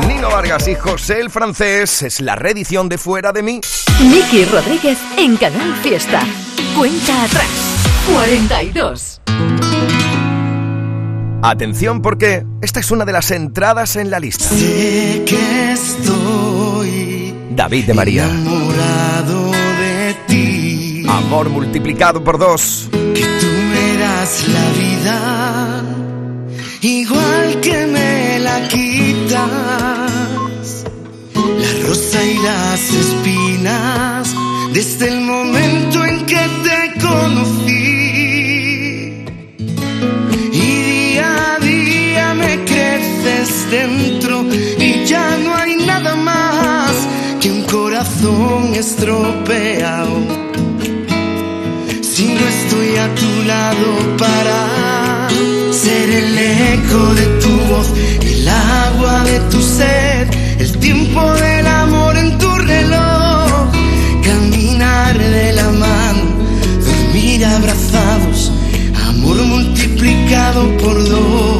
Nino 0.06 0.28
Vargas 0.28 0.66
y 0.68 0.74
José 0.74 1.20
el 1.20 1.30
Francés. 1.30 2.02
Es 2.02 2.20
la 2.20 2.36
reedición 2.36 2.88
de 2.88 2.98
Fuera 2.98 3.32
de 3.32 3.42
mí. 3.42 3.60
Miki 4.00 4.44
Rodríguez 4.46 4.98
en 5.16 5.36
Canal 5.36 5.74
Fiesta. 5.82 6.22
Cuenta 6.76 7.24
atrás. 7.24 7.48
42. 8.12 9.15
Atención 11.48 12.02
porque 12.02 12.44
esta 12.60 12.80
es 12.80 12.90
una 12.90 13.04
de 13.04 13.12
las 13.12 13.30
entradas 13.30 13.94
en 13.94 14.10
la 14.10 14.18
lista. 14.18 14.44
Sé 14.46 15.22
que 15.24 15.72
estoy 15.74 17.32
David 17.54 17.84
de 17.84 17.94
María. 17.94 18.24
Enamorado 18.24 19.52
de 19.52 20.16
ti. 20.26 21.06
Amor 21.08 21.48
multiplicado 21.48 22.24
por 22.24 22.38
dos. 22.38 22.88
Que 22.90 23.24
tú 23.40 23.46
me 23.46 23.96
das 23.96 24.48
la 24.48 24.70
vida 24.72 25.84
igual 26.80 27.60
que 27.60 27.86
me 27.86 28.40
la 28.40 28.66
quitas. 28.66 29.44
La 31.32 31.86
rosa 31.86 32.24
y 32.24 32.38
las 32.38 32.90
espinas 32.90 34.34
desde 34.72 35.10
el 35.10 35.20
momento 35.20 36.04
en 36.04 36.26
que 36.26 36.44
te 36.64 37.00
conocí 37.00 37.95
y 44.78 45.04
ya 45.04 45.36
no 45.38 45.54
hay 45.54 45.76
nada 45.84 46.16
más 46.16 46.90
que 47.40 47.50
un 47.50 47.62
corazón 47.64 48.74
estropeado. 48.74 50.16
Si 52.00 52.24
no 52.24 52.40
estoy 52.54 52.96
a 52.96 53.14
tu 53.14 53.42
lado 53.46 53.86
para 54.16 55.28
ser 55.72 56.08
el 56.10 56.38
eco 56.38 57.14
de 57.14 57.26
tu 57.42 57.50
voz, 57.70 57.88
el 58.22 58.48
agua 58.48 59.24
de 59.24 59.40
tu 59.50 59.60
sed, 59.60 60.28
el 60.58 60.78
tiempo 60.78 61.20
del 61.34 61.66
amor 61.66 62.16
en 62.16 62.38
tu 62.38 62.50
reloj, 62.56 63.70
caminar 64.24 65.18
de 65.18 65.52
la 65.52 65.70
mano, 65.70 66.22
dormir 66.86 67.44
abrazados, 67.44 68.52
amor 69.06 69.36
multiplicado 69.36 70.76
por 70.78 70.96
dos. 71.08 71.55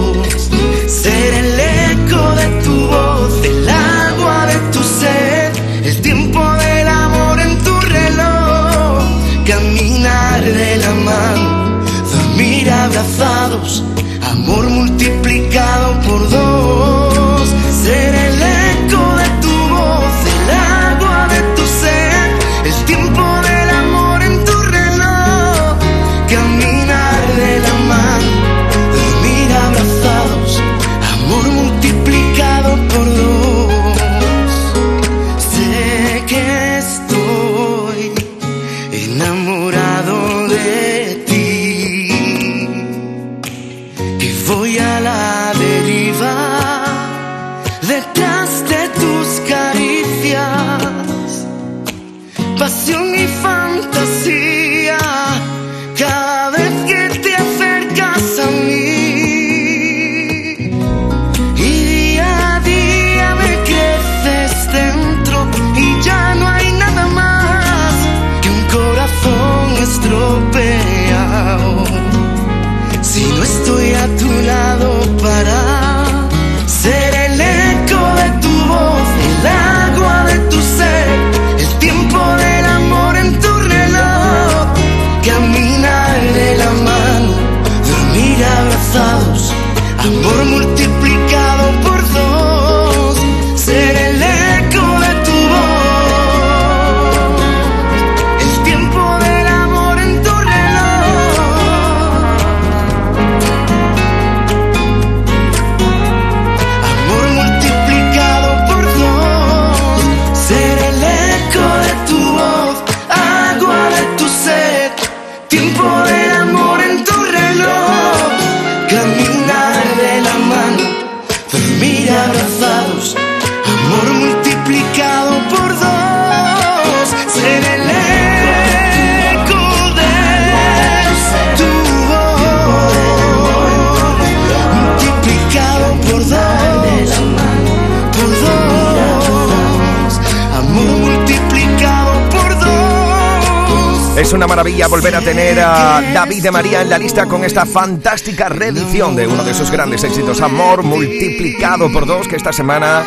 David 145.67 146.43
de 146.43 146.51
María 146.51 146.83
en 146.83 146.91
la 146.91 146.99
lista 146.99 147.27
con 147.27 147.45
esta 147.45 147.67
fantástica 147.67 148.49
reedición 148.49 149.17
de 149.17 149.27
uno 149.27 149.43
de 149.43 149.53
sus 149.53 149.71
grandes 149.71 150.05
éxitos, 150.05 150.41
Amor 150.41 150.83
multiplicado 150.83 151.91
por 151.93 152.07
dos, 152.07 152.29
que 152.29 152.37
esta 152.37 152.53
semana 152.53 153.05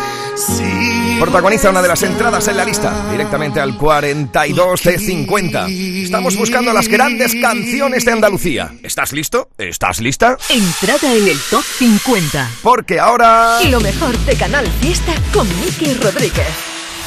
protagoniza 1.20 1.70
una 1.70 1.82
de 1.82 1.88
las 1.88 2.04
entradas 2.04 2.48
en 2.48 2.58
la 2.58 2.66
lista, 2.66 3.10
directamente 3.12 3.60
al 3.60 3.78
42 3.78 4.84
de 4.84 5.00
50. 5.00 5.68
Estamos 5.70 6.36
buscando 6.38 6.74
las 6.74 6.88
grandes 6.88 7.34
canciones 7.36 8.04
de 8.04 8.12
Andalucía. 8.12 8.74
¿Estás 8.84 9.14
listo? 9.14 9.50
¿Estás 9.58 10.00
lista? 10.00 10.38
Entrada 10.50 11.16
en 11.16 11.28
el 11.28 11.40
top 11.50 11.64
50. 11.64 12.50
Porque 12.62 13.00
ahora... 13.00 13.60
Y 13.64 13.70
lo 13.70 13.80
mejor 13.80 14.18
de 14.20 14.36
Canal 14.36 14.68
Fiesta 14.82 15.14
con 15.34 15.48
Miki 15.62 15.94
Rodríguez. 15.94 16.48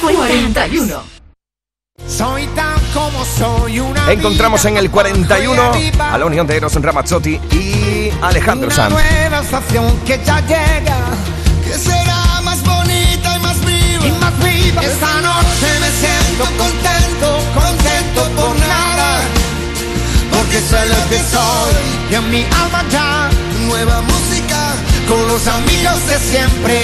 41. 0.00 1.02
Soy 2.06 2.46
tan 2.48 2.71
como 2.92 3.24
soy 3.24 3.80
una 3.80 4.10
Encontramos 4.12 4.64
en 4.64 4.76
el 4.76 4.90
41 4.90 5.72
a 5.98 6.18
la 6.18 6.26
unión 6.26 6.46
de 6.46 6.56
Eros 6.56 6.74
Ramazzotti 6.74 7.40
y 7.50 8.10
Alejandro 8.20 8.66
una 8.68 8.76
Sanz. 8.76 8.92
nueva 8.92 9.40
estación 9.40 9.98
que 10.06 10.20
ya 10.24 10.40
llega, 10.40 10.96
que 11.64 11.72
será 11.78 12.40
más 12.42 12.62
bonita 12.62 13.36
y 13.36 13.40
más 13.40 13.60
viva. 13.64 14.06
Y 14.06 14.10
más 14.12 14.38
viva. 14.38 14.82
Esta 14.82 15.20
noche 15.20 15.68
me 15.80 15.90
siento 15.90 16.44
contento, 16.58 17.38
contento 17.54 18.40
por 18.40 18.58
nada, 18.58 19.20
porque 20.30 20.60
sé 20.60 20.86
lo 20.86 21.08
que 21.08 21.18
soy 21.18 21.74
y 22.10 22.14
en 22.14 22.30
mi 22.30 22.42
alma 22.62 22.84
ya 22.90 23.30
nueva 23.66 24.00
música 24.02 24.74
con 25.08 25.26
los 25.28 25.46
amigos 25.46 26.06
de 26.06 26.18
siempre. 26.18 26.82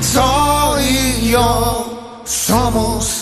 Soy 0.00 1.30
yo, 1.30 2.20
somos. 2.24 3.21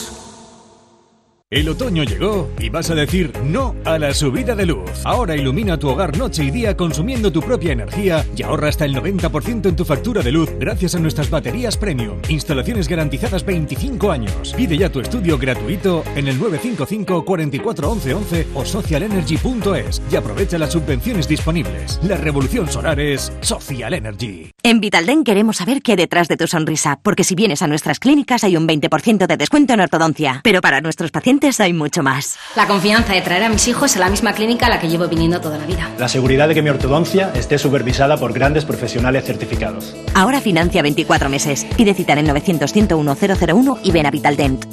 El 1.52 1.68
otoño 1.68 2.04
llegó 2.04 2.48
y 2.60 2.68
vas 2.68 2.90
a 2.90 2.94
decir 2.94 3.32
no 3.42 3.74
a 3.84 3.98
la 3.98 4.14
subida 4.14 4.54
de 4.54 4.66
luz. 4.66 4.88
Ahora 5.04 5.34
ilumina 5.34 5.76
tu 5.76 5.88
hogar 5.88 6.16
noche 6.16 6.44
y 6.44 6.52
día 6.52 6.76
consumiendo 6.76 7.32
tu 7.32 7.40
propia 7.40 7.72
energía 7.72 8.24
y 8.36 8.44
ahorra 8.44 8.68
hasta 8.68 8.84
el 8.84 8.94
90% 8.94 9.68
en 9.68 9.74
tu 9.74 9.84
factura 9.84 10.22
de 10.22 10.30
luz 10.30 10.48
gracias 10.60 10.94
a 10.94 11.00
nuestras 11.00 11.28
baterías 11.28 11.76
premium. 11.76 12.18
Instalaciones 12.28 12.86
garantizadas 12.86 13.44
25 13.44 14.12
años. 14.12 14.54
Pide 14.56 14.78
ya 14.78 14.92
tu 14.92 15.00
estudio 15.00 15.38
gratuito 15.38 16.04
en 16.14 16.28
el 16.28 16.38
955 16.38 17.24
44 17.24 17.90
11 17.90 18.14
11 18.14 18.46
o 18.54 18.64
socialenergy.es 18.64 20.02
y 20.08 20.14
aprovecha 20.14 20.56
las 20.56 20.70
subvenciones 20.70 21.26
disponibles. 21.26 21.98
La 22.04 22.16
revolución 22.16 22.70
solar 22.70 23.00
es 23.00 23.32
Social 23.40 23.94
Energy. 23.94 24.52
En 24.62 24.78
Vitalden 24.80 25.24
queremos 25.24 25.56
saber 25.56 25.82
qué 25.82 25.92
hay 25.92 25.96
detrás 25.96 26.28
de 26.28 26.36
tu 26.36 26.46
sonrisa, 26.46 27.00
porque 27.02 27.24
si 27.24 27.34
vienes 27.34 27.60
a 27.62 27.66
nuestras 27.66 27.98
clínicas 27.98 28.44
hay 28.44 28.56
un 28.56 28.68
20% 28.68 29.26
de 29.26 29.36
descuento 29.36 29.72
en 29.72 29.80
ortodoncia, 29.80 30.42
pero 30.44 30.60
para 30.60 30.80
nuestros 30.80 31.10
pacientes 31.10 31.39
hay 31.60 31.72
mucho 31.72 32.02
más. 32.02 32.38
La 32.54 32.66
confianza 32.66 33.14
de 33.14 33.22
traer 33.22 33.44
a 33.44 33.48
mis 33.48 33.66
hijos 33.66 33.96
a 33.96 34.00
la 34.00 34.10
misma 34.10 34.34
clínica 34.34 34.66
a 34.66 34.68
la 34.68 34.78
que 34.78 34.88
llevo 34.88 35.08
viniendo 35.08 35.40
toda 35.40 35.58
la 35.58 35.64
vida. 35.64 35.88
La 35.98 36.08
seguridad 36.08 36.48
de 36.48 36.54
que 36.54 36.62
mi 36.62 36.70
ortodoncia 36.70 37.32
esté 37.34 37.58
supervisada 37.58 38.18
por 38.18 38.32
grandes 38.32 38.64
profesionales 38.64 39.24
certificados. 39.24 39.96
Ahora 40.14 40.40
financia 40.40 40.82
24 40.82 41.28
meses. 41.28 41.66
Pide 41.76 41.94
cita 41.94 42.12
en 42.12 42.18
el 42.20 42.26
900 42.26 42.70
101 42.72 43.16
001 43.16 43.78
y 43.82 43.90
ven 43.90 44.06
a 44.06 44.10
Vitaldent. 44.10 44.64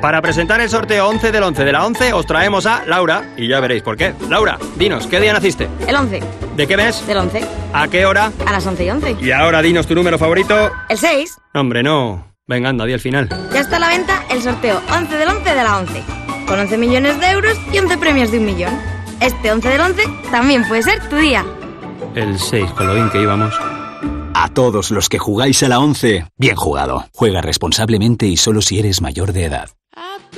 Para 0.00 0.22
presentar 0.22 0.60
el 0.60 0.70
sorteo 0.70 1.08
11 1.08 1.32
del 1.32 1.42
11 1.42 1.64
de 1.64 1.72
la 1.72 1.84
11 1.84 2.12
os 2.14 2.26
traemos 2.26 2.64
a 2.64 2.84
Laura 2.86 3.34
y 3.36 3.46
ya 3.46 3.60
veréis 3.60 3.82
por 3.82 3.96
qué. 3.96 4.14
Laura, 4.28 4.58
dinos, 4.76 5.06
¿qué 5.06 5.20
día 5.20 5.32
naciste? 5.34 5.68
El 5.86 5.94
11. 5.94 6.20
¿De 6.56 6.66
qué 6.66 6.76
mes? 6.76 7.06
Del 7.06 7.18
11. 7.18 7.44
¿A 7.74 7.86
qué 7.88 8.06
hora? 8.06 8.32
A 8.46 8.52
las 8.52 8.66
11 8.66 8.84
y 8.84 8.90
11. 8.90 9.16
Y 9.20 9.30
ahora 9.32 9.60
dinos 9.60 9.86
tu 9.86 9.94
número 9.94 10.18
favorito. 10.18 10.70
El 10.88 10.98
6. 10.98 11.36
Hombre, 11.54 11.82
no. 11.82 12.35
Venga, 12.48 12.68
anda, 12.68 12.84
di 12.84 12.92
el 12.92 13.00
final. 13.00 13.28
Ya 13.52 13.58
está 13.58 13.74
a 13.74 13.80
la 13.80 13.88
venta 13.88 14.22
el 14.30 14.40
sorteo 14.40 14.80
11 14.92 15.16
del 15.16 15.28
11 15.28 15.50
de 15.50 15.64
la 15.64 15.78
11. 15.78 16.04
Con 16.46 16.60
11 16.60 16.78
millones 16.78 17.18
de 17.18 17.30
euros 17.30 17.58
y 17.72 17.78
11 17.78 17.98
premios 17.98 18.30
de 18.30 18.38
un 18.38 18.44
millón. 18.44 18.72
Este 19.20 19.50
11 19.50 19.68
del 19.68 19.80
11 19.80 20.04
también 20.30 20.62
puede 20.68 20.84
ser 20.84 21.08
tu 21.08 21.16
día. 21.16 21.44
El 22.14 22.38
6, 22.38 22.70
con 22.70 22.86
lo 22.86 22.94
bien 22.94 23.10
que 23.10 23.20
íbamos. 23.20 23.52
A 24.38 24.50
todos 24.50 24.90
los 24.90 25.08
que 25.08 25.18
jugáis 25.18 25.62
a 25.62 25.68
la 25.68 25.78
11, 25.78 26.26
bien 26.36 26.56
jugado. 26.56 27.06
Juega 27.14 27.40
responsablemente 27.40 28.26
y 28.26 28.36
solo 28.36 28.60
si 28.60 28.78
eres 28.78 29.00
mayor 29.00 29.32
de 29.32 29.46
edad. 29.46 29.70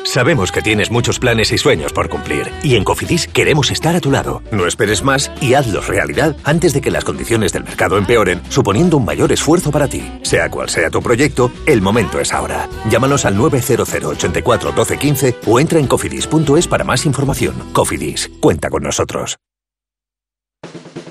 Sabemos 0.05 0.53
que 0.53 0.62
tienes 0.62 0.92
muchos 0.92 1.18
planes 1.18 1.51
y 1.51 1.59
sueños 1.59 1.92
por 1.92 2.09
cumplir 2.09 2.49
y 2.62 2.76
en 2.76 2.84
Cofidis 2.84 3.26
queremos 3.26 3.72
estar 3.72 3.96
a 3.96 4.01
tu 4.01 4.12
lado. 4.12 4.40
No 4.53 4.68
esperes 4.68 5.03
más 5.03 5.32
y 5.40 5.55
hazlos 5.55 5.88
realidad 5.88 6.36
antes 6.44 6.74
de 6.74 6.80
que 6.80 6.92
las 6.92 7.05
condiciones 7.05 7.53
del 7.53 7.64
mercado 7.64 7.99
empeoren, 7.99 8.40
suponiendo 8.51 8.99
un 8.99 9.05
mayor 9.05 9.32
esfuerzo 9.32 9.72
para 9.72 9.88
ti. 9.88 10.09
Sea 10.22 10.49
cual 10.49 10.68
sea 10.68 10.90
tu 10.90 11.03
proyecto, 11.03 11.51
el 11.66 11.82
momento 11.82 12.20
es 12.20 12.32
ahora. 12.32 12.68
Llámanos 12.88 13.24
al 13.24 13.36
900 13.36 13.92
84 13.92 14.72
12 14.76 14.96
15 14.96 15.36
o 15.44 15.59
entra 15.59 15.80
en 15.80 15.88
cofidis.es 15.88 16.68
para 16.68 16.84
más 16.84 17.05
información. 17.05 17.57
Cofidis, 17.72 18.30
cuenta 18.40 18.70
con 18.70 18.84
nosotros. 18.84 19.40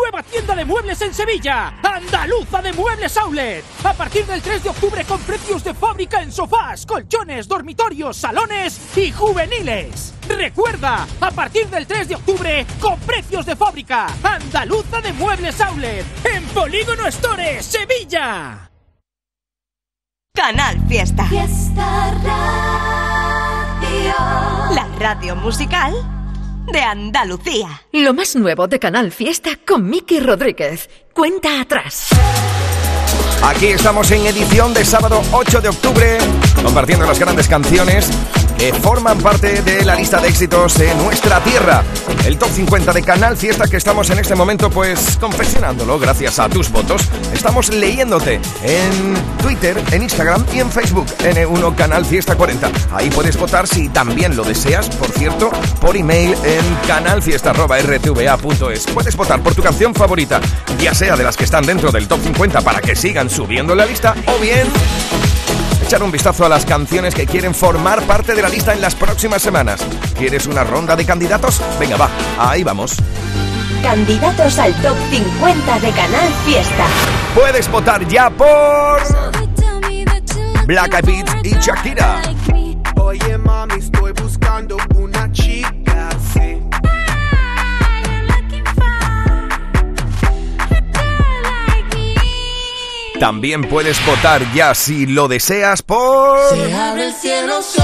Nueva 0.00 0.22
tienda 0.22 0.54
de 0.54 0.64
muebles 0.64 1.00
en 1.02 1.12
Sevilla, 1.12 1.74
Andaluza 1.82 2.62
de 2.62 2.72
Muebles 2.72 3.16
Outlet. 3.16 3.64
A 3.82 3.92
partir 3.92 4.24
del 4.26 4.40
3 4.40 4.62
de 4.62 4.70
octubre 4.70 5.04
con 5.04 5.20
precios 5.22 5.64
de 5.64 5.74
fábrica 5.74 6.22
en 6.22 6.30
sofás, 6.30 6.86
colchones, 6.86 7.48
dormitorios, 7.48 8.16
salones 8.16 8.96
y 8.96 9.10
juveniles. 9.10 10.14
Recuerda, 10.28 11.06
a 11.20 11.30
partir 11.32 11.66
del 11.66 11.86
3 11.86 12.08
de 12.08 12.14
octubre 12.14 12.66
con 12.80 12.98
precios 13.00 13.44
de 13.44 13.56
fábrica, 13.56 14.06
Andaluza 14.22 15.00
de 15.00 15.12
Muebles 15.14 15.60
Outlet, 15.60 16.06
en 16.26 16.44
Polígono 16.46 17.06
Store, 17.08 17.60
Sevilla. 17.62 18.70
Canal 20.32 20.78
Fiesta. 20.86 21.24
Fiesta 21.24 22.14
Radio. 22.22 24.14
La 24.74 24.86
radio 24.98 25.34
musical 25.34 26.17
de 26.72 26.80
Andalucía. 26.80 27.82
Lo 27.92 28.14
más 28.14 28.36
nuevo 28.36 28.68
de 28.68 28.78
Canal 28.78 29.12
Fiesta 29.12 29.50
con 29.66 29.88
Miki 29.88 30.20
Rodríguez. 30.20 30.88
Cuenta 31.12 31.60
atrás. 31.60 32.08
Aquí 33.42 33.66
estamos 33.66 34.10
en 34.10 34.26
edición 34.26 34.74
de 34.74 34.84
sábado 34.84 35.22
8 35.32 35.60
de 35.60 35.68
octubre, 35.68 36.18
compartiendo 36.62 37.06
las 37.06 37.18
grandes 37.18 37.48
canciones 37.48 38.10
que 38.58 38.74
forman 38.74 39.18
parte 39.18 39.62
de 39.62 39.84
la 39.84 39.94
lista 39.94 40.20
de 40.20 40.28
éxitos 40.28 40.76
de 40.78 40.92
nuestra 40.96 41.40
tierra. 41.40 41.84
El 42.26 42.36
top 42.36 42.50
50 42.50 42.92
de 42.92 43.02
Canal 43.02 43.36
Fiesta 43.36 43.68
que 43.68 43.76
estamos 43.76 44.10
en 44.10 44.18
este 44.18 44.34
momento 44.34 44.68
pues 44.68 45.16
confeccionándolo 45.20 45.96
gracias 45.98 46.40
a 46.40 46.48
tus 46.48 46.70
votos. 46.70 47.08
Estamos 47.32 47.72
leyéndote 47.72 48.40
en 48.62 49.14
Twitter, 49.40 49.80
en 49.92 50.02
Instagram 50.02 50.44
y 50.52 50.58
en 50.58 50.68
Facebook, 50.70 51.06
N1 51.20 51.74
Canal 51.76 52.04
Fiesta 52.04 52.36
40. 52.36 52.70
Ahí 52.92 53.08
puedes 53.10 53.38
votar 53.38 53.68
si 53.68 53.88
también 53.88 54.36
lo 54.36 54.42
deseas, 54.42 54.88
por 54.90 55.10
cierto, 55.12 55.50
por 55.80 55.96
email 55.96 56.34
en 56.44 56.76
canalfiesta.rtva.es. 56.86 58.86
Puedes 58.88 59.16
votar 59.16 59.40
por 59.40 59.54
tu 59.54 59.62
canción 59.62 59.94
favorita, 59.94 60.40
ya 60.80 60.92
sea 60.94 61.16
de 61.16 61.22
las 61.22 61.36
que 61.36 61.44
están 61.44 61.64
dentro 61.64 61.92
del 61.92 62.08
top 62.08 62.20
50 62.22 62.60
para 62.62 62.80
que 62.80 62.96
sigan 62.96 63.30
subiendo 63.30 63.76
la 63.76 63.86
lista 63.86 64.16
o 64.26 64.38
bien 64.40 64.66
echar 65.88 66.02
un 66.02 66.12
vistazo 66.12 66.44
a 66.44 66.50
las 66.50 66.66
canciones 66.66 67.14
que 67.14 67.24
quieren 67.24 67.54
formar 67.54 68.02
parte 68.02 68.34
de 68.34 68.42
la 68.42 68.50
lista 68.50 68.74
en 68.74 68.82
las 68.82 68.94
próximas 68.94 69.40
semanas. 69.40 69.80
¿Quieres 70.18 70.46
una 70.46 70.62
ronda 70.62 70.94
de 70.94 71.06
candidatos? 71.06 71.62
Venga, 71.80 71.96
va, 71.96 72.10
ahí 72.38 72.62
vamos. 72.62 72.94
Candidatos 73.82 74.58
al 74.58 74.74
top 74.82 74.94
50 75.10 75.78
de 75.78 75.90
Canal 75.92 76.28
Fiesta. 76.44 76.84
Puedes 77.34 77.70
votar 77.70 78.06
ya 78.06 78.28
por 78.28 79.00
Black 80.66 80.92
Eyed 80.92 81.24
Peas 81.24 81.36
y 81.42 81.54
Shakira. 81.58 82.20
Oye 82.96 83.38
mami, 83.38 83.76
estoy 83.76 84.12
buscando 84.12 84.76
También 93.20 93.62
puedes 93.68 94.04
votar 94.06 94.42
ya 94.54 94.74
si 94.74 95.06
lo 95.06 95.26
deseas 95.26 95.82
por 95.82 96.38
Se 96.50 96.72
abre 96.72 97.06
el 97.06 97.14
cielo 97.14 97.60
sobre 97.62 97.82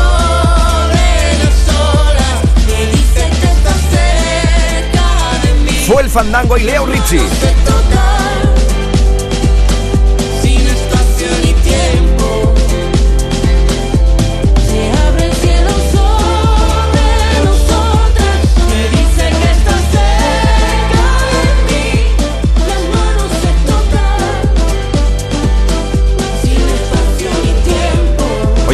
las 1.38 1.68
olas. 1.68 2.42
Me 2.66 2.86
dice 2.86 3.30
que 3.40 3.46
estás 3.46 3.80
cerca 3.90 5.46
de 5.46 5.54
mí. 5.54 5.84
Fue 5.86 6.02
el 6.02 6.10
Fandango 6.10 6.56
y 6.56 6.62
Leo 6.62 6.86
Richie. 6.86 7.28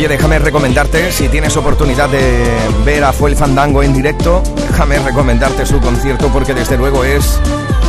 Oye, 0.01 0.09
déjame 0.09 0.39
recomendarte, 0.39 1.13
si 1.13 1.29
tienes 1.29 1.59
oportunidad 1.59 2.09
de 2.09 2.59
ver 2.87 3.05
a 3.05 3.13
Fue 3.13 3.29
el 3.29 3.37
Fandango 3.37 3.83
en 3.83 3.93
directo, 3.93 4.43
déjame 4.57 4.99
recomendarte 4.99 5.67
su 5.67 5.79
concierto 5.79 6.29
porque 6.29 6.55
desde 6.55 6.79
luego 6.79 7.05
es 7.05 7.39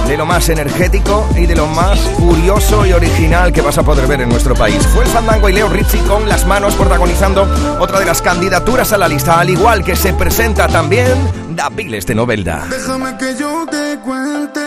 de 0.10 0.18
lo 0.18 0.26
más 0.26 0.50
energético 0.50 1.26
y 1.38 1.46
de 1.46 1.56
lo 1.56 1.68
más 1.68 1.98
curioso 2.18 2.86
y 2.86 2.92
original 2.92 3.54
que 3.54 3.62
vas 3.62 3.78
a 3.78 3.84
poder 3.84 4.08
ver 4.08 4.20
en 4.20 4.28
nuestro 4.28 4.56
país. 4.56 4.86
Fue 4.88 5.06
el 5.06 5.10
Fandango 5.10 5.48
y 5.48 5.54
Leo 5.54 5.70
Rizzi 5.70 6.00
con 6.00 6.28
las 6.28 6.46
manos 6.46 6.74
protagonizando 6.74 7.48
otra 7.80 8.02
de 8.02 8.06
las 8.08 8.22
candidaturas 8.22 8.92
a 8.92 8.98
la 8.98 9.08
lista, 9.08 9.40
al 9.40 9.50
igual 9.50 9.82
que 9.86 9.96
se 9.96 10.12
presenta 10.12 10.68
también 10.68 11.16
Daviles 11.56 12.06
de 12.06 12.16
Novelda. 12.16 12.66
Déjame 12.70 13.16
que 13.16 13.38
yo 13.40 13.66
te 13.72 13.98
cuente 14.00 14.60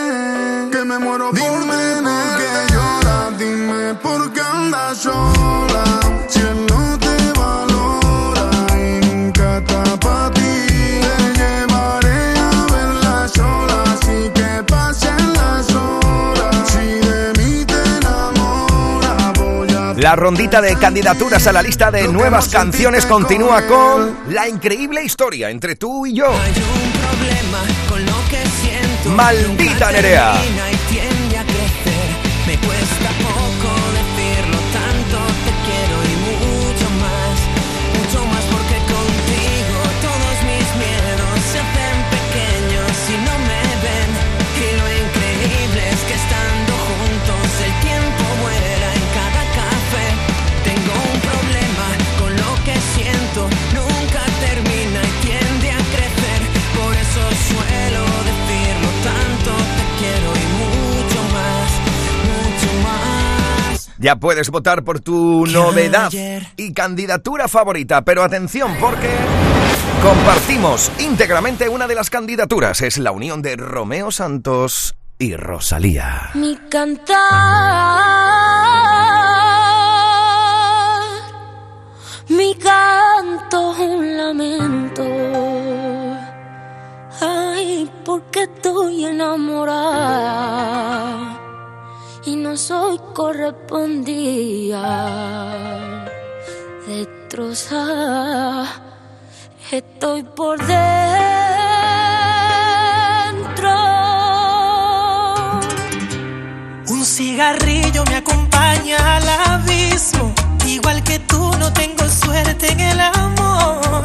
que 0.71 0.83
me 0.83 0.97
muero 0.97 1.29
por 1.29 1.39
Dime 1.39 2.01
por 2.01 2.37
qué 2.39 2.73
lloras, 2.73 3.37
dime 3.37 3.93
por 4.01 4.33
qué 4.33 4.41
andas 4.41 4.97
sola. 4.97 5.83
Si 6.27 6.41
La 20.05 20.15
rondita 20.15 20.61
de 20.61 20.75
candidaturas 20.75 21.47
a 21.47 21.51
la 21.51 21.63
lista 21.63 21.89
de 21.89 22.07
nuevas 22.07 22.49
canciones 22.49 23.07
continúa 23.07 23.65
con 23.65 24.15
La 24.29 24.47
increíble 24.47 25.03
historia 25.03 25.49
entre 25.49 25.75
tú 25.77 26.05
y 26.05 26.13
yo. 26.13 26.31
con 27.89 28.05
lo 28.05 28.13
que 28.29 28.37
siento. 28.61 29.09
Maldita 29.09 29.91
Nerea. 29.91 30.35
Ya 64.05 64.17
puedes 64.17 64.51
votar 64.51 64.83
por 64.83 64.99
tu 64.99 65.47
novedad 65.47 66.11
y 66.57 66.73
candidatura 66.73 67.47
favorita, 67.47 68.03
pero 68.03 68.21
atención 68.21 68.77
porque 68.79 69.09
compartimos 70.03 70.91
íntegramente 70.99 71.67
una 71.69 71.87
de 71.87 71.95
las 71.95 72.11
candidaturas. 72.11 72.81
Es 72.81 72.99
la 72.99 73.11
unión 73.11 73.41
de 73.41 73.55
Romeo 73.55 74.11
Santos 74.11 74.95
y 75.17 75.35
Rosalía. 75.35 76.29
Mi 76.35 76.55
cantar, 76.69 77.15
mi 82.29 82.53
canto 82.53 83.73
es 83.73 83.79
un 83.79 84.17
lamento. 84.17 85.03
Ay, 87.21 87.89
porque 88.05 88.43
estoy 88.43 89.05
enamorada 89.05 90.45
y 92.25 92.35
no 92.35 92.57
soy 92.57 92.99
correspondida. 93.13 94.83
Destrozada, 96.87 98.65
estoy 99.71 100.23
por 100.23 100.57
dentro. 100.65 100.75
Un 106.89 107.05
cigarrillo 107.05 108.03
me 108.05 108.15
acompaña 108.15 109.17
al 109.17 109.29
abismo. 109.29 110.33
Igual 110.65 111.03
que 111.03 111.19
tú, 111.19 111.51
no 111.59 111.71
tengo 111.73 112.09
suerte 112.09 112.71
en 112.71 112.79
el 112.79 112.99
amor. 112.99 114.03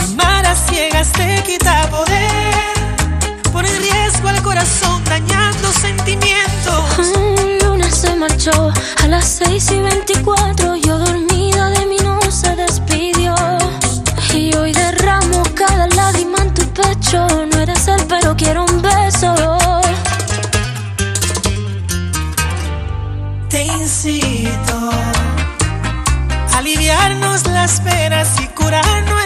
Amar 0.00 0.44
a 0.44 0.54
ciegas 0.54 1.10
te 1.12 1.42
quita 1.44 1.88
poder. 1.90 2.52
Pone 3.52 3.70
en 3.70 3.82
riesgo 3.82 4.28
al 4.28 4.42
corazón, 4.42 5.02
dañando 5.04 5.72
sentimientos. 5.72 7.17
Casi 9.58 9.80
24, 9.80 10.76
yo 10.76 10.98
dormida 10.98 11.70
de 11.70 11.86
mí 11.86 11.96
no 12.02 12.18
se 12.30 12.54
despidió. 12.56 13.34
Y 14.34 14.54
hoy 14.54 14.72
derramo 14.72 15.42
cada 15.54 15.86
lágrima 15.88 16.38
en 16.38 16.54
tu 16.54 16.62
pecho. 16.72 17.26
No 17.46 17.60
eres 17.60 17.86
él, 17.88 18.00
pero 18.08 18.36
quiero 18.36 18.64
un 18.64 18.82
beso. 18.82 19.34
Te 23.48 23.64
incito 23.64 24.90
a 26.52 26.58
aliviarnos 26.58 27.46
las 27.46 27.80
penas 27.80 28.40
y 28.40 28.46
curarnos 28.48 29.17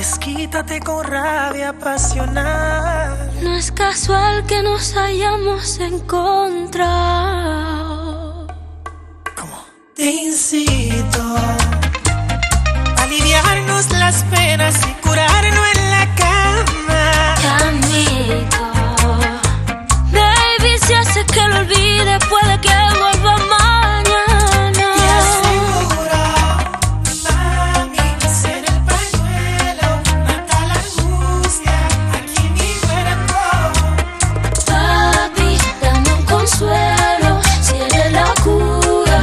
Desquítate 0.00 0.80
con 0.80 1.04
rabia 1.04 1.74
pasional. 1.78 3.30
No 3.42 3.54
es 3.54 3.70
casual 3.70 4.46
que 4.46 4.62
nos 4.62 4.96
hayamos 4.96 5.78
encontrado. 5.78 6.86
Te 9.94 10.10
incito 10.10 11.20
a 11.36 13.02
aliviarnos 13.02 13.90
las 13.90 14.22
penas 14.34 14.74
y 14.88 14.92
curarnos 15.06 15.66
en 15.74 15.90
la 15.90 16.14
cama. 16.14 17.34
Te 17.42 17.46
admito. 17.46 18.62
Baby, 20.14 20.78
si 20.80 20.94
haces 20.94 21.26
que 21.26 21.46
lo 21.46 21.58
olvide, 21.58 22.18
puede 22.30 22.58
que 22.62 22.72
vuelva 22.98 23.36
mañana. 23.36 23.59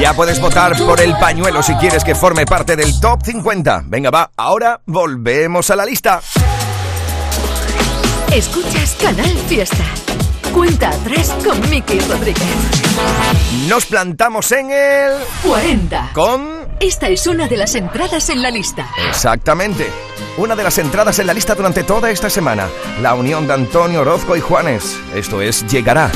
Ya 0.07 0.13
puedes 0.13 0.39
votar 0.39 0.73
por 0.85 1.01
el 1.01 1.17
pañuelo 1.17 1.61
si 1.61 1.75
quieres 1.75 2.01
que 2.01 2.15
forme 2.15 2.45
parte 2.45 2.77
del 2.77 2.97
top 3.01 3.19
50. 3.25 3.83
Venga, 3.87 4.09
va, 4.09 4.31
ahora 4.37 4.79
volvemos 4.85 5.69
a 5.69 5.75
la 5.75 5.83
lista. 5.83 6.21
Escuchas 8.31 8.95
Canal 9.01 9.37
Fiesta. 9.49 9.83
Cuenta 10.53 10.91
atrás 10.91 11.35
con 11.43 11.59
Miki 11.69 11.99
Rodríguez. 11.99 12.41
Nos 13.67 13.85
plantamos 13.85 14.49
en 14.53 14.71
el 14.71 15.11
40. 15.45 16.11
con... 16.13 16.69
Esta 16.79 17.09
es 17.09 17.27
una 17.27 17.49
de 17.49 17.57
las 17.57 17.75
entradas 17.75 18.29
en 18.29 18.41
la 18.41 18.49
lista. 18.49 18.87
Exactamente. 19.09 19.91
Una 20.37 20.55
de 20.55 20.63
las 20.63 20.77
entradas 20.77 21.19
en 21.19 21.27
la 21.27 21.33
lista 21.33 21.53
durante 21.53 21.83
toda 21.83 22.11
esta 22.11 22.29
semana. 22.29 22.69
La 23.01 23.13
unión 23.13 23.45
de 23.45 23.55
Antonio 23.55 23.99
Orozco 24.03 24.37
y 24.37 24.39
Juanes. 24.39 24.97
Esto 25.13 25.41
es 25.41 25.67
Llegará. 25.67 26.09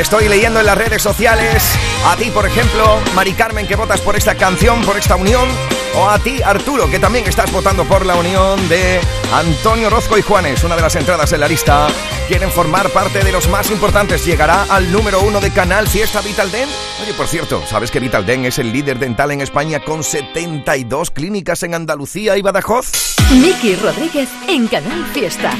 Estoy 0.00 0.28
leyendo 0.28 0.60
en 0.60 0.66
las 0.66 0.78
redes 0.78 1.02
sociales. 1.02 1.62
A 2.06 2.16
ti, 2.16 2.30
por 2.30 2.46
ejemplo, 2.46 3.00
Mari 3.14 3.32
Carmen, 3.32 3.66
que 3.66 3.76
votas 3.76 4.00
por 4.00 4.16
esta 4.16 4.34
canción, 4.34 4.82
por 4.82 4.96
esta 4.96 5.16
unión. 5.16 5.48
O 5.94 6.08
a 6.08 6.18
ti, 6.18 6.40
Arturo, 6.42 6.90
que 6.90 6.98
también 6.98 7.26
estás 7.26 7.52
votando 7.52 7.84
por 7.84 8.06
la 8.06 8.14
unión 8.14 8.68
de 8.68 9.00
Antonio 9.32 9.90
Rozco 9.90 10.16
y 10.16 10.22
Juanes, 10.22 10.64
una 10.64 10.76
de 10.76 10.82
las 10.82 10.96
entradas 10.96 11.32
en 11.32 11.40
la 11.40 11.48
lista. 11.48 11.88
¿Quieren 12.28 12.50
formar 12.50 12.88
parte 12.90 13.22
de 13.22 13.30
los 13.30 13.48
más 13.48 13.70
importantes? 13.70 14.24
¿Llegará 14.24 14.62
al 14.64 14.90
número 14.90 15.20
uno 15.20 15.40
de 15.40 15.50
Canal 15.50 15.86
Fiesta 15.86 16.22
Vital 16.22 16.50
Den? 16.50 16.68
Oye, 17.02 17.12
por 17.12 17.26
cierto, 17.26 17.62
¿sabes 17.68 17.90
que 17.90 18.00
Vital 18.00 18.24
Den 18.24 18.46
es 18.46 18.58
el 18.58 18.72
líder 18.72 18.98
dental 18.98 19.32
en 19.32 19.42
España 19.42 19.80
con 19.80 20.02
72 20.02 21.10
clínicas 21.10 21.62
en 21.62 21.74
Andalucía 21.74 22.36
y 22.36 22.42
Badajoz? 22.42 22.90
Miki 23.32 23.76
Rodríguez 23.76 24.30
en 24.48 24.68
Canal 24.68 25.04
Fiesta. 25.12 25.52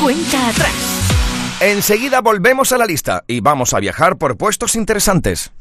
Cuenta 0.00 0.48
atrás. 0.48 0.95
Enseguida 1.60 2.20
volvemos 2.20 2.72
a 2.72 2.78
la 2.78 2.84
lista 2.84 3.24
y 3.26 3.40
vamos 3.40 3.72
a 3.72 3.80
viajar 3.80 4.18
por 4.18 4.36
puestos 4.36 4.76
interesantes. 4.76 5.52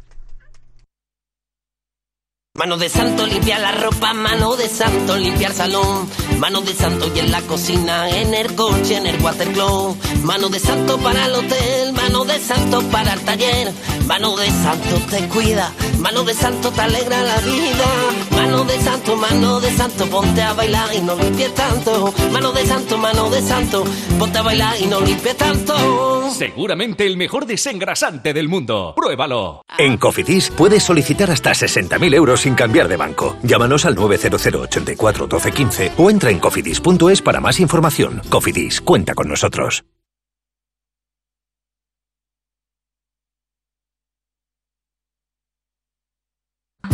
Mano 2.53 2.77
de 2.77 2.89
santo 2.89 3.25
limpia 3.25 3.59
la 3.59 3.71
ropa, 3.71 4.13
mano 4.13 4.57
de 4.57 4.67
santo 4.67 5.17
limpiar 5.17 5.53
salón, 5.53 6.09
mano 6.39 6.61
de 6.61 6.73
santo 6.73 7.11
y 7.13 7.19
en 7.19 7.31
la 7.31 7.41
cocina, 7.41 8.09
en 8.09 8.33
el 8.33 8.53
coche, 8.55 8.97
en 8.97 9.07
el 9.07 9.21
watercloak, 9.21 9.95
mano 10.23 10.49
de 10.49 10.59
santo 10.59 10.97
para 10.97 11.25
el 11.25 11.33
hotel, 11.33 11.93
mano 11.93 12.25
de 12.25 12.39
santo 12.39 12.81
para 12.91 13.13
el 13.13 13.21
taller, 13.21 13.71
mano 14.07 14.35
de 14.35 14.47
santo 14.47 15.01
te 15.09 15.27
cuida, 15.27 15.71
mano 15.99 16.23
de 16.23 16.33
santo 16.33 16.71
te 16.71 16.81
alegra 16.81 17.21
la 17.21 17.37
vida, 17.37 17.85
mano 18.31 18.63
de 18.65 18.79
santo, 18.79 19.15
mano 19.15 19.59
de 19.59 19.71
santo, 19.71 20.05
ponte 20.07 20.41
a 20.41 20.53
bailar 20.53 20.93
y 20.93 21.01
no 21.01 21.15
limpies 21.15 21.53
tanto, 21.53 22.13
mano 22.31 22.51
de 22.51 22.65
santo, 22.65 22.97
mano 22.97 23.29
de 23.29 23.41
santo, 23.41 23.83
ponte 24.19 24.37
a 24.37 24.41
bailar 24.41 24.75
y 24.81 24.87
no 24.87 25.01
limpies 25.01 25.37
tanto. 25.37 26.29
Seguramente 26.31 27.05
el 27.05 27.17
mejor 27.17 27.45
desengrasante 27.45 28.33
del 28.33 28.49
mundo. 28.49 28.93
Pruébalo. 28.95 29.65
En 29.77 29.97
Cofidis 29.97 30.49
puedes 30.49 30.83
solicitar 30.83 31.31
hasta 31.31 31.51
60.000 31.51 32.13
euros 32.13 32.41
sin 32.41 32.55
cambiar 32.55 32.87
de 32.87 32.97
banco. 32.97 33.37
Llámanos 33.43 33.85
al 33.85 33.95
900 33.95 34.45
84 34.45 35.27
12 35.27 35.51
15 35.51 35.91
o 35.97 36.09
entra 36.09 36.24
en 36.29 36.39
cofidis.es 36.39 37.21
para 37.21 37.39
más 37.39 37.59
información. 37.59 38.21
Cofidis, 38.29 38.81
cuenta 38.81 39.13
con 39.13 39.27
nosotros. 39.27 39.83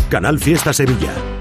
Canal 0.09 0.39
Fiesta 0.39 0.73
Sevilla. 0.73 1.40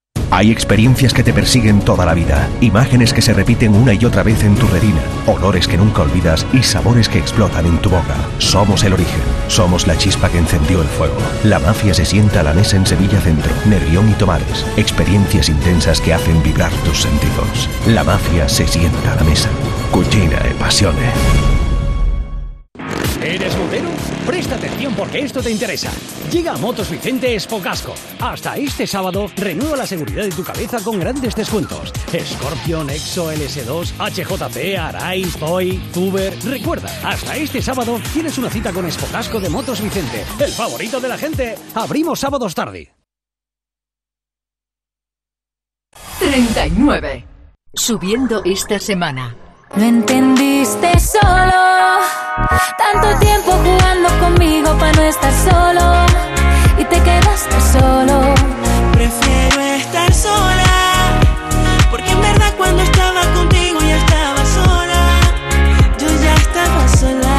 Hay 0.33 0.49
experiencias 0.49 1.13
que 1.13 1.23
te 1.23 1.33
persiguen 1.33 1.81
toda 1.81 2.05
la 2.05 2.13
vida, 2.13 2.47
imágenes 2.61 3.11
que 3.11 3.21
se 3.21 3.33
repiten 3.33 3.75
una 3.75 3.93
y 3.93 4.05
otra 4.05 4.23
vez 4.23 4.45
en 4.45 4.55
tu 4.55 4.65
retina, 4.65 5.01
olores 5.27 5.67
que 5.67 5.77
nunca 5.77 6.03
olvidas 6.03 6.47
y 6.53 6.63
sabores 6.63 7.09
que 7.09 7.19
explotan 7.19 7.65
en 7.65 7.77
tu 7.79 7.89
boca. 7.89 8.15
Somos 8.37 8.85
el 8.85 8.93
origen, 8.93 9.21
somos 9.49 9.87
la 9.87 9.97
chispa 9.97 10.29
que 10.29 10.37
encendió 10.37 10.81
el 10.81 10.87
fuego. 10.87 11.17
La 11.43 11.59
mafia 11.59 11.93
se 11.93 12.05
sienta 12.05 12.39
a 12.39 12.43
la 12.43 12.53
mesa 12.53 12.77
en 12.77 12.85
Sevilla 12.85 13.19
Centro, 13.19 13.51
Nervión 13.65 14.09
y 14.09 14.13
Tomares. 14.13 14.65
Experiencias 14.77 15.49
intensas 15.49 15.99
que 15.99 16.13
hacen 16.13 16.41
vibrar 16.41 16.71
tus 16.85 17.01
sentidos. 17.01 17.69
La 17.87 18.05
mafia 18.05 18.47
se 18.47 18.65
sienta 18.65 19.11
a 19.11 19.15
la 19.17 19.23
mesa. 19.23 19.49
Cucina 19.91 20.37
e 20.49 20.53
passione. 20.53 21.11
¿Eres 23.21 23.57
motero? 23.57 24.20
Presta 24.25 24.55
atención 24.55 24.93
porque 24.95 25.19
esto 25.19 25.41
te 25.41 25.49
interesa. 25.49 25.91
Llega 26.31 26.53
a 26.53 26.57
Motos 26.57 26.89
Vicente 26.89 27.35
Espocasco. 27.35 27.93
Hasta 28.19 28.55
este 28.55 28.85
sábado, 28.85 29.27
renueva 29.35 29.75
la 29.75 29.87
seguridad 29.87 30.23
de 30.23 30.29
tu 30.29 30.43
cabeza 30.43 30.79
con 30.83 30.99
grandes 30.99 31.35
descuentos. 31.35 31.91
Scorpion, 32.11 32.89
Exo, 32.89 33.31
LS2, 33.31 33.93
HJP, 33.97 34.77
Arai, 34.77 35.23
Zoe, 35.25 35.79
Uber. 35.95 36.33
Recuerda, 36.45 36.89
hasta 37.03 37.35
este 37.35 37.61
sábado 37.61 37.99
tienes 38.13 38.37
una 38.37 38.49
cita 38.49 38.71
con 38.71 38.85
Espocasco 38.85 39.39
de 39.39 39.49
Motos 39.49 39.81
Vicente, 39.81 40.23
el 40.39 40.51
favorito 40.51 40.99
de 40.99 41.09
la 41.09 41.17
gente. 41.17 41.55
Abrimos 41.73 42.19
sábados 42.19 42.53
tarde. 42.53 42.93
39. 46.19 47.25
Subiendo 47.73 48.43
esta 48.45 48.79
semana. 48.79 49.35
Lo 49.73 49.83
entendiste 49.83 50.99
solo. 50.99 52.01
Tanto 52.77 53.17
tiempo 53.19 53.51
jugando 53.51 54.09
conmigo 54.19 54.77
para 54.77 54.91
no 54.91 55.01
estar 55.03 55.31
solo. 55.31 56.05
Y 56.77 56.83
te 56.83 57.01
quedaste 57.01 57.55
solo. 57.71 58.33
Prefiero 58.91 59.61
estar 59.61 60.13
sola. 60.13 61.21
Porque 61.89 62.11
en 62.11 62.21
verdad 62.21 62.53
cuando 62.57 62.83
estaba 62.83 63.21
contigo 63.33 63.79
ya 63.79 63.95
estaba 63.95 64.45
sola. 64.45 65.03
Yo 65.97 66.07
ya 66.21 66.35
estaba 66.35 66.87
sola. 66.89 67.37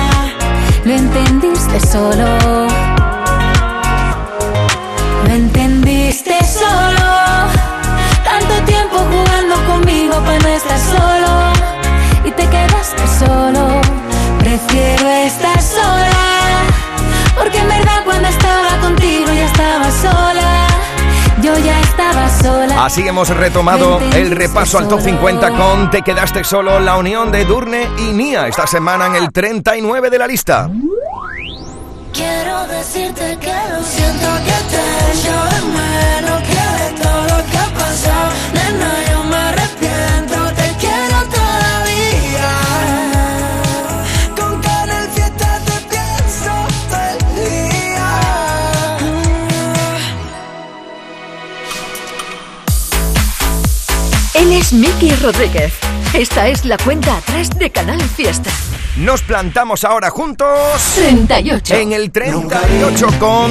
Lo 0.84 0.92
entendiste 0.94 1.80
solo. 1.80 2.38
Lo 5.26 5.34
entendiste 5.34 6.38
solo. 6.44 7.12
Tanto 8.24 8.54
tiempo 8.64 8.96
jugando 8.96 9.54
conmigo 9.66 10.14
para 10.24 10.38
no 10.38 10.48
quedaste 12.92 13.26
solo. 13.26 13.80
Prefiero 14.38 15.08
estar 15.08 15.62
sola. 15.62 16.10
Porque 17.36 17.58
en 17.58 17.68
verdad 17.68 18.04
cuando 18.04 18.28
estaba 18.28 18.80
contigo 18.80 19.26
ya 19.26 19.46
estaba 19.46 19.90
sola. 19.90 20.66
Yo 21.42 21.58
ya 21.58 21.80
estaba 21.80 22.28
sola. 22.28 22.84
Así 22.84 23.06
hemos 23.06 23.28
retomado 23.28 24.00
el 24.14 24.30
repaso 24.30 24.78
al 24.78 24.88
top 24.88 25.00
50 25.00 25.50
con 25.50 25.90
Te 25.90 26.02
quedaste 26.02 26.44
solo, 26.44 26.78
la 26.78 26.96
unión 26.96 27.32
de 27.32 27.44
Durne 27.44 27.88
y 27.98 28.12
Nia 28.12 28.46
esta 28.46 28.66
semana 28.66 29.06
en 29.06 29.16
el 29.16 29.32
39 29.32 30.10
de 30.10 30.18
la 30.18 30.26
lista. 30.26 30.70
Quiero 32.12 32.66
decirte 32.66 33.38
que 33.40 33.54
lo 33.72 33.82
siento 33.82 34.21
Miki 55.02 55.16
Rodríguez. 55.16 55.72
Esta 56.14 56.46
es 56.46 56.64
la 56.64 56.76
cuenta 56.76 57.16
atrás 57.16 57.50
de 57.58 57.70
Canal 57.70 58.00
Fiesta. 58.00 58.50
Nos 58.98 59.22
plantamos 59.22 59.82
ahora 59.82 60.10
juntos 60.10 60.48
38. 60.94 61.74
en 61.74 61.92
el 61.92 62.12
38 62.12 63.08
con 63.18 63.50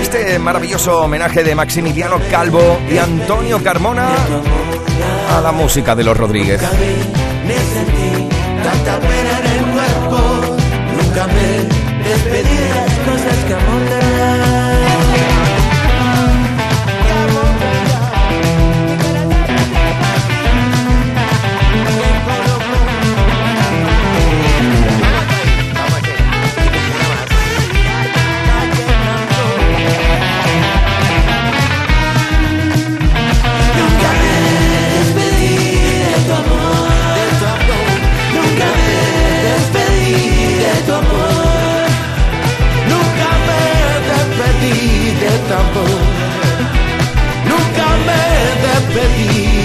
este 0.00 0.38
maravilloso 0.40 1.02
homenaje 1.02 1.44
de 1.44 1.54
Maximiliano 1.54 2.18
Calvo 2.28 2.80
y 2.92 2.98
Antonio 2.98 3.62
Carmona 3.62 4.08
a 5.30 5.40
la 5.40 5.52
música 5.52 5.94
de 5.94 6.02
los 6.02 6.16
Rodríguez. 6.16 6.60
Me 7.46 7.54
sentí 7.54 8.28
tanta 8.64 8.98
pena 8.98 9.38
en 9.38 9.46
el 9.46 9.64
cuerpo. 9.74 10.56
Nunca 10.96 11.26
me 11.28 12.08
despedí 12.08 12.56
de 12.56 12.68
las 12.70 12.98
cosas 12.98 13.44
que 13.46 13.54
Nunca 13.54 14.63
tambor, 45.48 46.00
nunca 47.44 47.86
me 48.06 48.22
despedí. 48.66 49.64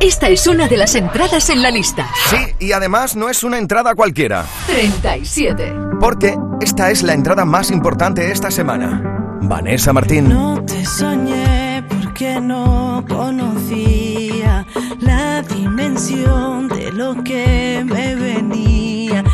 Esta 0.00 0.28
es 0.28 0.46
una 0.46 0.68
de 0.68 0.76
las 0.76 0.94
entradas 0.94 1.50
en 1.50 1.62
la 1.62 1.70
lista. 1.70 2.08
Sí, 2.30 2.36
y 2.60 2.72
además 2.72 3.16
no 3.16 3.28
es 3.28 3.42
una 3.42 3.58
entrada 3.58 3.94
cualquiera. 3.94 4.44
37. 4.66 5.74
Porque 5.98 6.36
esta 6.60 6.90
es 6.90 7.02
la 7.02 7.14
entrada 7.14 7.44
más 7.44 7.70
importante 7.70 8.22
de 8.22 8.32
esta 8.32 8.50
semana. 8.50 9.38
Vanessa 9.42 9.92
Martín. 9.92 10.28
No 10.28 10.62
te 10.64 10.84
soñé 10.84 11.82
porque 11.88 12.40
no 12.40 13.04
conocía 13.08 14.66
la 15.00 15.42
dimensión 15.42 16.68
de 16.68 16.92
lo 16.92 17.22
que 17.24 17.82
me 17.84 18.14
venía 18.14 19.24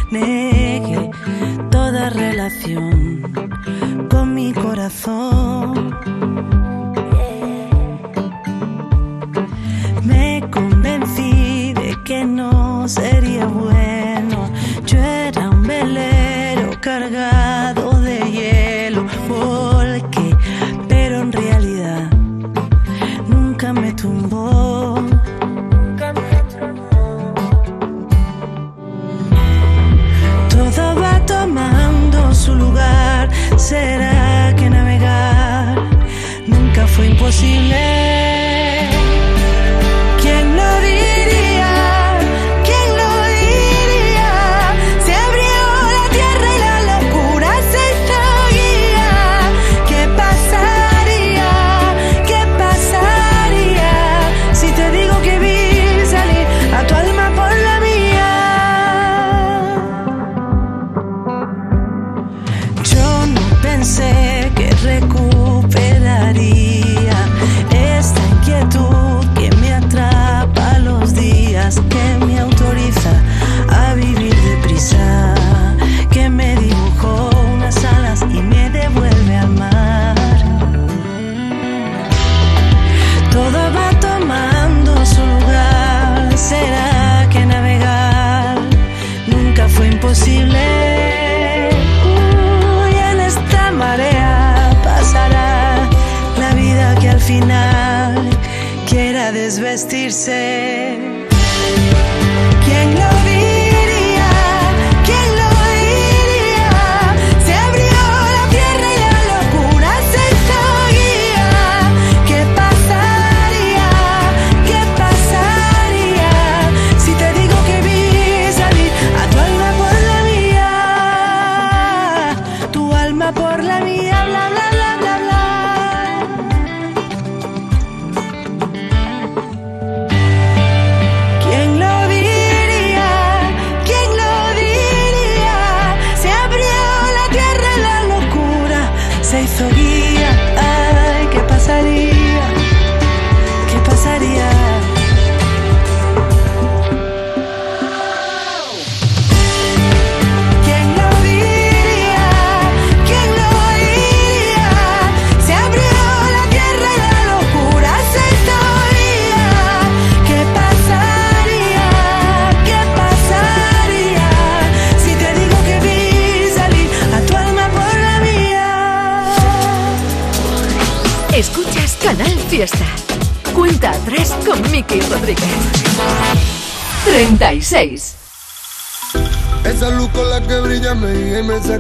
relación 2.11 3.22
con 4.11 4.34
mi 4.34 4.53
corazón. 4.53 6.22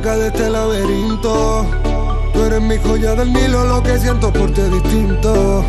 saca 0.02 0.16
de 0.16 0.26
este 0.28 0.50
laberinto. 0.50 1.66
Tú 2.32 2.44
eres 2.44 2.60
mi 2.60 2.76
joya 2.78 3.14
del 3.14 3.32
Nilo, 3.32 3.64
lo 3.66 3.82
que 3.82 3.98
siento 3.98 4.32
por 4.32 4.52
ti 4.52 4.60
es 4.60 4.70
distinto. 4.70 5.64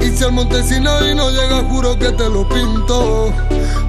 Y 0.00 0.10
si 0.16 0.24
al 0.24 0.32
Montesino 0.32 1.06
y 1.06 1.14
no 1.14 1.30
llega, 1.30 1.62
juro 1.68 1.98
que 1.98 2.10
te 2.12 2.28
lo 2.28 2.48
pinto. 2.48 3.32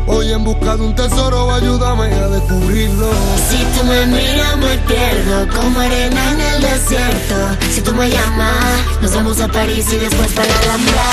Hoy 0.08 0.32
en 0.34 0.44
busca 0.44 0.76
de 0.76 0.84
un 0.84 0.96
tesoro, 0.96 1.54
ayúdame 1.54 2.06
a 2.14 2.28
descubrirlo. 2.28 3.10
Si 3.50 3.64
tú 3.78 3.86
me 3.86 4.06
miras, 4.08 4.58
me 4.58 4.78
pierdo 4.80 5.48
como 5.56 5.80
arena 5.80 6.32
en 6.32 6.42
el 6.42 6.62
desierto. 6.62 7.36
Si 7.72 7.82
tú 7.82 7.94
me 7.94 8.10
llamas, 8.10 9.02
nos 9.02 9.14
vamos 9.14 9.40
a 9.40 9.48
París 9.48 9.86
y 9.94 9.98
después 9.98 10.32
para 10.34 10.48
la 10.48 10.60
Alhambra. 10.62 11.04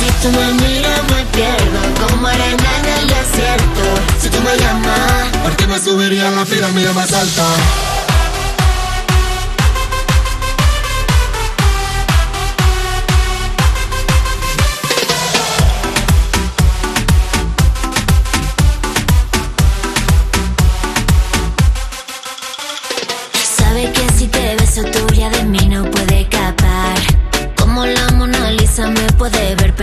Si 0.00 0.26
tú 0.26 0.32
me 0.36 0.52
miras, 0.66 1.02
me 1.10 1.24
pierdo 1.36 2.08
como 2.08 2.26
arena 2.26 2.68
en 2.80 2.86
el 2.98 3.06
desierto. 3.08 3.84
Si 4.20 4.30
tú 4.30 4.38
me 4.40 4.56
llamas, 4.56 5.36
¿por 5.42 5.54
qué 5.56 5.66
me 5.66 5.78
subiría 5.78 6.28
a 6.28 6.30
la 6.30 6.44
pirámide 6.44 6.92
más 6.92 7.12
alta? 7.12 7.85
puede 29.12 29.54
ver 29.56 29.75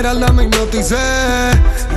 esmeralda 0.00 0.32
me 0.32 0.44
hipnoticé. 0.44 0.96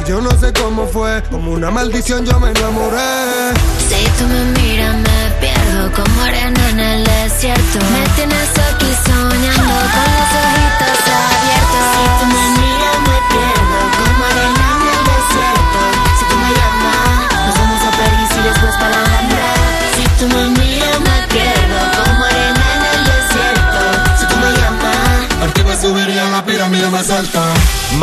Y 0.01 0.09
yo 0.09 0.19
no 0.19 0.31
sé 0.31 0.51
cómo 0.51 0.85
fue, 0.85 1.23
como 1.31 1.51
una 1.51 1.71
maldición 1.71 2.25
yo 2.25 2.37
me 2.37 2.49
enamoré. 2.49 3.53
Si 3.87 4.03
tú 4.17 4.27
me 4.27 4.61
miras 4.61 4.95
me 4.95 5.31
pierdo 5.39 5.89
como 5.93 6.21
arena 6.21 6.69
en 6.69 6.79
el 6.79 7.03
desierto 7.03 7.79
Me 7.91 8.07
tienes 8.15 8.49
aquí 8.49 8.91
soñando 9.05 9.73
con 9.93 10.07
los 10.15 10.29
ojitos 10.43 11.32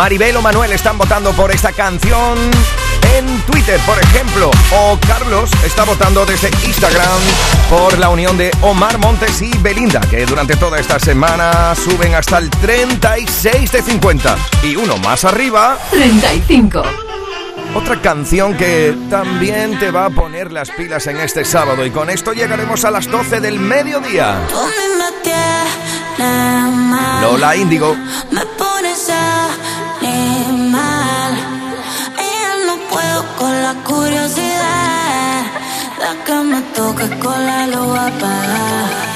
Maribel 0.00 0.34
o 0.34 0.40
Manuel 0.40 0.72
están 0.72 0.96
votando 0.96 1.30
por 1.32 1.50
esta 1.50 1.72
canción 1.72 2.38
en 3.18 3.40
Twitter, 3.42 3.78
por 3.80 3.98
ejemplo. 3.98 4.50
O 4.72 4.98
Carlos 5.06 5.50
está 5.62 5.84
votando 5.84 6.24
desde 6.24 6.48
Instagram 6.66 7.20
por 7.68 7.98
la 7.98 8.08
unión 8.08 8.38
de 8.38 8.50
Omar 8.62 8.96
Montes 8.96 9.42
y 9.42 9.54
Belinda, 9.58 10.00
que 10.00 10.24
durante 10.24 10.56
toda 10.56 10.78
esta 10.80 10.98
semana 10.98 11.74
suben 11.74 12.14
hasta 12.14 12.38
el 12.38 12.48
36 12.48 13.72
de 13.72 13.82
50. 13.82 14.38
Y 14.62 14.74
uno 14.76 14.96
más 14.96 15.26
arriba, 15.26 15.76
35. 15.90 16.82
otra 17.74 18.00
canción 18.00 18.56
que 18.56 18.96
también 19.10 19.78
te 19.78 19.90
va 19.90 20.06
a 20.06 20.10
poner 20.10 20.50
las 20.50 20.70
pilas 20.70 21.06
en 21.08 21.18
este 21.18 21.44
sábado. 21.44 21.84
Y 21.84 21.90
con 21.90 22.08
esto 22.08 22.32
llegaremos 22.32 22.86
a 22.86 22.90
las 22.90 23.06
12 23.06 23.40
del 23.40 23.60
mediodía. 23.60 24.38
Lola 27.20 27.54
Índigo. 27.54 27.94
Que 36.80 36.86
me 36.86 36.92
toques 36.92 37.10
con 37.16 37.46
la 37.46 39.09